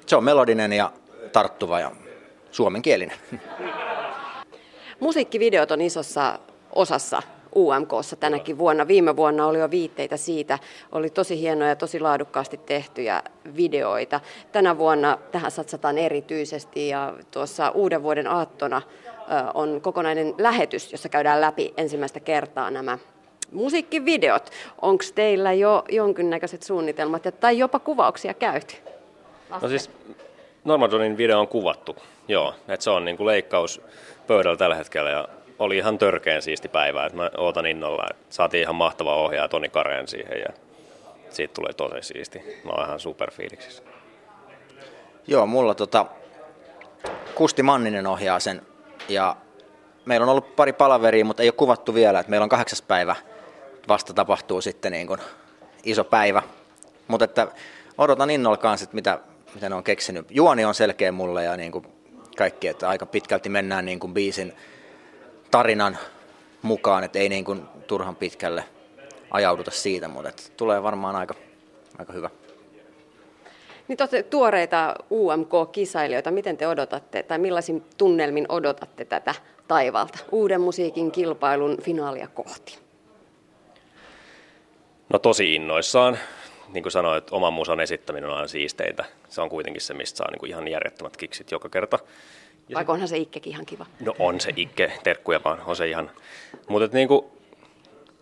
se 0.07 0.17
on 0.17 0.25
melodinen 0.25 0.73
ja 0.73 0.93
tarttuva 1.33 1.81
ja 1.81 1.91
suomenkielinen. 2.51 3.17
Musiikkivideot 5.01 5.71
on 5.71 5.81
isossa 5.81 6.39
osassa 6.73 7.23
UMKssa 7.59 8.17
tänäkin 8.17 8.59
vuonna. 8.59 8.89
Viime 8.89 9.17
vuonna 9.17 9.47
oli 9.47 9.59
jo 9.59 9.71
viitteitä 9.71 10.17
siitä. 10.17 10.59
Oli 10.93 11.11
tosi 11.11 11.41
hienoja 11.41 11.69
ja 11.69 11.77
tosi 11.77 12.01
laadukkaasti 12.01 12.57
tehtyjä 12.57 13.23
videoita. 13.57 14.21
Tänä 14.53 14.79
vuonna 14.79 15.19
tähän 15.33 15.51
satsataan 15.51 15.99
erityisesti 15.99 16.89
ja 16.89 17.15
tuossa 17.31 17.71
uuden 17.71 18.03
vuoden 18.03 18.27
aattona 18.27 18.83
on 19.55 19.81
kokonainen 19.81 20.35
lähetys, 20.39 20.93
jossa 20.93 21.09
käydään 21.09 21.41
läpi 21.41 21.75
ensimmäistä 21.77 22.21
kertaa 22.21 22.71
nämä 22.71 22.99
musiikkivideot. 23.53 24.51
Onko 24.83 25.05
teillä 25.15 25.53
jo 25.53 25.85
jonkinnäköiset 25.89 26.63
suunnitelmat 26.63 27.23
tai 27.41 27.59
jopa 27.59 27.79
kuvauksia 27.79 28.35
käyty? 28.35 28.75
No 29.63 29.69
siis 29.69 29.91
Normadonin 30.65 31.17
video 31.17 31.41
on 31.41 31.49
kuvattu, 31.49 31.97
joo. 32.29 32.55
että 32.69 32.85
se 32.85 32.91
on 32.91 33.05
niin 33.05 33.17
kuin 33.17 33.27
leikkaus 33.27 33.81
pöydällä 34.27 34.57
tällä 34.57 34.75
hetkellä 34.75 35.11
ja 35.11 35.29
oli 35.59 35.77
ihan 35.77 35.99
törkeän 35.99 36.43
siisti 36.43 36.69
päivä, 36.69 37.07
että 37.07 37.17
mä 37.17 37.31
ootan 37.37 37.67
innolla. 37.67 38.09
Saatiin 38.31 38.63
ihan 38.63 38.75
mahtava 38.75 39.15
ohjaa 39.15 39.49
Toni 39.49 39.69
Karen 39.69 40.09
siihen 40.09 40.41
ja 40.41 40.53
siitä 41.31 41.55
tulee 41.55 41.73
tosi 41.73 42.03
siisti. 42.03 42.39
Mä 42.65 42.71
oon 42.71 42.87
ihan 42.87 43.01
superfiiliksissä. 43.01 43.83
Joo, 45.27 45.47
mulla 45.47 45.75
tota, 45.75 46.07
Kusti 47.35 47.63
Manninen 47.63 48.07
ohjaa 48.07 48.41
sen 48.41 48.63
ja 49.09 49.37
meillä 50.05 50.25
on 50.25 50.31
ollut 50.31 50.57
pari 50.57 50.73
palaveria, 50.73 51.25
mutta 51.25 51.43
ei 51.43 51.49
ole 51.49 51.55
kuvattu 51.55 51.95
vielä, 51.95 52.21
että 52.21 52.31
meillä 52.31 52.45
on 52.45 52.49
kahdeksas 52.49 52.83
päivä 52.83 53.17
vasta 53.89 54.15
tapahtuu 54.15 54.61
sitten 54.61 54.93
niin 54.93 55.07
kuin 55.07 55.21
iso 55.85 56.05
päivä. 56.05 56.43
Mutta 57.09 57.25
että 57.25 57.49
odotan 57.99 58.31
innolla 58.31 58.57
kanssa, 58.57 58.85
että 58.85 58.95
mitä, 58.95 59.19
mitä 59.55 59.69
ne 59.69 59.75
on 59.75 59.85
keksinyt. 59.85 60.27
Juoni 60.31 60.65
on 60.65 60.75
selkeä 60.75 61.13
mulle 61.13 61.45
ja 61.45 61.57
niin 61.57 61.73
kuin 61.73 61.87
kaikki, 62.37 62.69
että 62.69 62.89
aika 62.89 63.07
pitkälti 63.07 63.49
mennään 63.49 63.85
niin 63.85 64.01
kuin 64.01 64.15
biisin 64.15 64.53
tarinan 65.51 65.99
mukaan, 66.63 67.05
että 67.05 67.19
ei 67.19 67.29
niin 67.29 67.45
kuin 67.45 67.63
turhan 67.87 68.17
pitkälle 68.17 68.65
ajauduta 69.31 69.71
siitä, 69.71 70.09
mutta 70.09 70.29
että 70.29 70.43
tulee 70.57 70.83
varmaan 70.83 71.17
aika, 71.17 71.35
aika 71.99 72.13
hyvä. 72.13 72.31
Niin 73.89 73.97
tosi 73.97 74.23
tuoreita 74.23 74.95
UMK-kisailijoita, 75.11 76.31
miten 76.31 76.57
te 76.57 76.67
odotatte 76.67 77.23
tai 77.23 77.39
millaisin 77.39 77.85
tunnelmin 77.99 78.47
odotatte 78.49 79.05
tätä 79.05 79.35
taivalta 79.69 80.19
uuden 80.33 80.61
musiikin 80.61 81.13
kilpailun 81.13 81.79
finaalia 81.83 82.29
kohti? 82.29 82.79
No 85.09 85.19
tosi 85.19 85.55
innoissaan. 85.55 86.19
Niin 86.73 86.83
kuin 86.83 86.93
sanoin, 86.93 87.19
että 87.19 87.37
oman 87.37 87.53
musan 87.53 87.81
esittäminen 87.81 88.31
on 88.31 88.37
aina 88.37 88.49
siisteitä. 88.49 89.05
Se 89.29 89.41
on 89.41 89.49
kuitenkin 89.49 89.83
se, 89.83 89.95
mistä 89.95 90.17
saa 90.17 90.31
niin 90.31 90.41
kuin 90.41 90.51
ihan 90.51 90.69
järjettömät 90.69 91.17
kiksit 91.17 91.51
joka 91.51 91.69
kerta. 91.69 91.99
Vaikka 92.75 92.93
onhan 92.93 93.09
se 93.09 93.17
Ikkekin 93.17 93.53
ihan 93.53 93.67
kiva. 93.67 93.87
No 94.01 94.15
on 94.19 94.41
se 94.41 94.53
Ikke, 94.57 94.93
terkkuja 95.03 95.41
vaan, 95.45 95.63
on 95.67 95.77
se 95.77 95.89
ihan. 95.89 96.11
Mutta 96.69 96.97
niinku, 96.97 97.33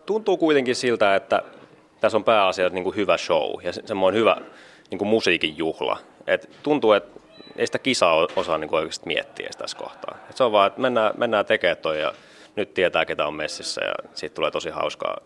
tuntuu 0.05 0.37
kuitenkin 0.37 0.75
siltä, 0.75 1.15
että 1.15 1.41
tässä 2.01 2.17
on 2.17 2.23
pääasiassa 2.23 2.73
niinku 2.73 2.91
hyvä 2.91 3.17
show 3.17 3.63
ja 3.63 3.73
semmoinen 3.73 4.19
hyvä 4.19 4.37
niinku 4.89 5.05
musiikin 5.05 5.57
juhla. 5.57 5.97
Et 6.27 6.49
tuntuu, 6.63 6.91
että 6.91 7.19
ei 7.55 7.65
sitä 7.65 7.79
kisaa 7.79 8.27
osaa 8.35 8.57
niin 8.57 8.75
oikeasti 8.75 9.05
miettiä 9.05 9.49
tässä 9.57 9.77
kohtaa. 9.77 10.17
Et 10.29 10.37
se 10.37 10.43
on 10.43 10.51
vaan, 10.51 10.67
että 10.67 10.81
mennään, 10.81 11.13
mennään 11.17 11.45
tekemään 11.45 11.77
toi 11.77 12.01
ja 12.01 12.13
nyt 12.55 12.73
tietää, 12.73 13.05
ketä 13.05 13.27
on 13.27 13.33
messissä 13.33 13.81
ja 13.85 13.93
siitä 14.13 14.35
tulee 14.35 14.51
tosi 14.51 14.69
hauskaa 14.69 15.17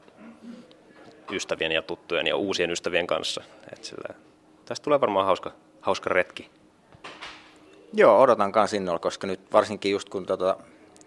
ystävien 1.32 1.72
ja 1.72 1.82
tuttujen 1.82 2.28
ja 2.28 2.36
uusien 2.36 2.72
ystävien 2.72 3.08
kanssa. 3.08 3.44
Et 3.74 3.84
sillä, 3.84 4.16
tästä 4.66 4.84
tulee 4.84 5.02
varmaan 5.02 5.26
hauska, 5.26 5.52
hauska 5.82 6.10
retki. 6.10 6.50
Joo, 7.94 8.22
odotan 8.22 8.52
kanssa 8.52 8.78
innolla, 8.78 9.00
koska 9.00 9.28
nyt 9.28 9.40
varsinkin 9.54 9.92
just 9.92 10.10
kun 10.10 10.26
tota, 10.26 10.58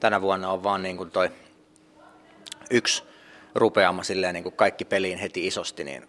tänä 0.01 0.21
vuonna 0.21 0.51
on 0.51 0.63
vaan 0.63 0.83
niin 0.83 0.97
kuin 0.97 1.11
toi 1.11 1.31
yksi 2.71 3.03
rupeama 3.55 4.03
silleen 4.03 4.35
niin 4.35 4.43
kuin 4.43 4.57
kaikki 4.57 4.85
peliin 4.85 5.19
heti 5.19 5.47
isosti, 5.47 5.85
niin 5.85 6.09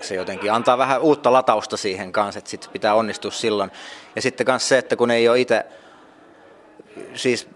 se 0.00 0.14
jotenkin 0.14 0.52
antaa 0.52 0.78
vähän 0.78 1.00
uutta 1.00 1.32
latausta 1.32 1.76
siihen 1.76 2.12
kanssa, 2.12 2.38
että 2.38 2.50
sitten 2.50 2.70
pitää 2.70 2.94
onnistua 2.94 3.30
silloin. 3.30 3.70
Ja 4.16 4.22
sitten 4.22 4.46
myös 4.48 4.68
se, 4.68 4.78
että 4.78 4.96
kun 4.96 5.10
ei 5.10 5.28
ole 5.28 5.40
itse, 5.40 5.64
siis 7.14 7.48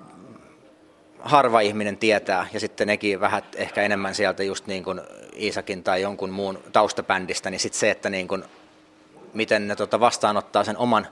harva 1.18 1.60
ihminen 1.60 1.96
tietää, 1.96 2.46
ja 2.52 2.60
sitten 2.60 2.86
nekin 2.86 3.20
vähän 3.20 3.42
ehkä 3.56 3.82
enemmän 3.82 4.14
sieltä 4.14 4.42
just 4.42 4.66
niin 4.66 4.84
kuin 4.84 5.00
Iisakin 5.40 5.84
tai 5.84 6.02
jonkun 6.02 6.30
muun 6.30 6.58
taustabändistä, 6.72 7.50
niin 7.50 7.60
sitten 7.60 7.80
se, 7.80 7.90
että 7.90 8.10
niin 8.10 8.28
kuin, 8.28 8.44
miten 9.32 9.68
ne 9.68 9.76
tota 9.76 10.00
vastaanottaa 10.00 10.64
sen 10.64 10.76
oman 10.76 11.06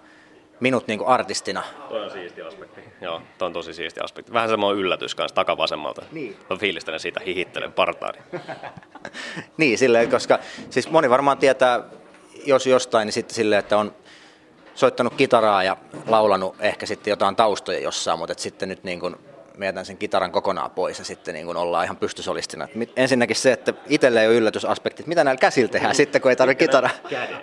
minut 0.62 0.86
niin 0.86 0.98
kuin 0.98 1.08
artistina. 1.08 1.62
Toi 1.88 2.04
on 2.04 2.10
siisti 2.10 2.42
aspekti. 2.42 2.80
Joo, 3.00 3.22
toi 3.38 3.46
on 3.46 3.52
tosi 3.52 3.74
siisti 3.74 4.00
aspekti. 4.00 4.32
Vähän 4.32 4.48
semmoinen 4.48 4.80
yllätys 4.80 5.14
kanssa 5.14 5.34
takavasemmalta. 5.34 6.02
Niin. 6.12 6.36
Mä 6.50 6.56
fiilistelen 6.56 7.00
siitä, 7.00 7.20
hihittelen 7.26 7.72
partaani. 7.72 8.18
niin, 9.56 9.78
silleen, 9.78 10.10
koska 10.10 10.38
siis 10.70 10.90
moni 10.90 11.10
varmaan 11.10 11.38
tietää, 11.38 11.80
jos 12.44 12.66
jostain, 12.66 13.06
niin 13.06 13.12
sitten 13.12 13.34
silleen, 13.34 13.58
että 13.58 13.78
on 13.78 13.94
soittanut 14.74 15.14
kitaraa 15.14 15.64
ja 15.64 15.76
laulanut 16.06 16.56
ehkä 16.60 16.86
sitten 16.86 17.10
jotain 17.10 17.36
taustoja 17.36 17.78
jossain, 17.78 18.18
mutta 18.18 18.34
sitten 18.36 18.68
nyt 18.68 18.84
niin 18.84 19.00
kuin 19.00 19.16
mietän 19.56 19.86
sen 19.86 19.98
kitaran 19.98 20.32
kokonaan 20.32 20.70
pois 20.70 20.98
ja 20.98 21.04
sitten 21.04 21.34
niin 21.34 21.46
kuin 21.46 21.56
ollaan 21.56 21.84
ihan 21.84 21.96
pystysolistina. 21.96 22.68
Ensinnäkin 22.96 23.36
se, 23.36 23.52
että 23.52 23.74
itselle 23.86 24.20
ei 24.20 24.26
ole 24.26 24.36
yllätysaspekti, 24.36 25.02
että 25.02 25.08
mitä 25.08 25.24
näillä 25.24 25.40
käsillä 25.40 25.68
tehdään 25.68 25.94
sitten, 25.94 26.22
kun 26.22 26.30
ei 26.30 26.36
tarvitse 26.36 26.64
kitaraa. 26.64 26.90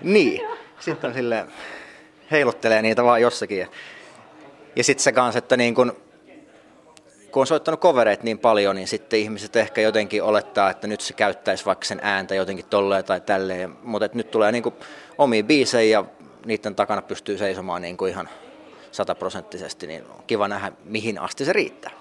Niin, 0.01 0.41
sitten 0.79 1.07
on 1.07 1.13
silleen, 1.13 1.47
heiluttelee 2.31 2.81
niitä 2.81 3.03
vaan 3.03 3.21
jossakin. 3.21 3.67
Ja, 4.75 4.83
sitten 4.83 5.03
se 5.03 5.11
kanssa, 5.11 5.37
että 5.37 5.57
niin 5.57 5.75
kun, 5.75 5.97
kun 7.31 7.41
on 7.41 7.47
soittanut 7.47 7.79
covereita 7.79 8.23
niin 8.23 8.39
paljon, 8.39 8.75
niin 8.75 8.87
sitten 8.87 9.19
ihmiset 9.19 9.55
ehkä 9.55 9.81
jotenkin 9.81 10.23
olettaa, 10.23 10.69
että 10.69 10.87
nyt 10.87 11.01
se 11.01 11.13
käyttäisi 11.13 11.65
vaikka 11.65 11.85
sen 11.85 11.99
ääntä 12.03 12.35
jotenkin 12.35 12.65
tolleen 12.65 13.03
tai 13.03 13.21
tälleen. 13.21 13.75
Mutta 13.83 14.09
nyt 14.13 14.31
tulee 14.31 14.51
niin 14.51 14.63
omia 15.17 15.43
biisejä 15.43 15.99
ja 15.99 16.05
niiden 16.45 16.75
takana 16.75 17.01
pystyy 17.01 17.37
seisomaan 17.37 17.81
niin 17.81 17.97
ihan 18.09 18.29
sataprosenttisesti, 18.91 19.87
niin 19.87 20.03
on 20.03 20.23
kiva 20.27 20.47
nähdä, 20.47 20.71
mihin 20.85 21.19
asti 21.19 21.45
se 21.45 21.53
riittää. 21.53 21.98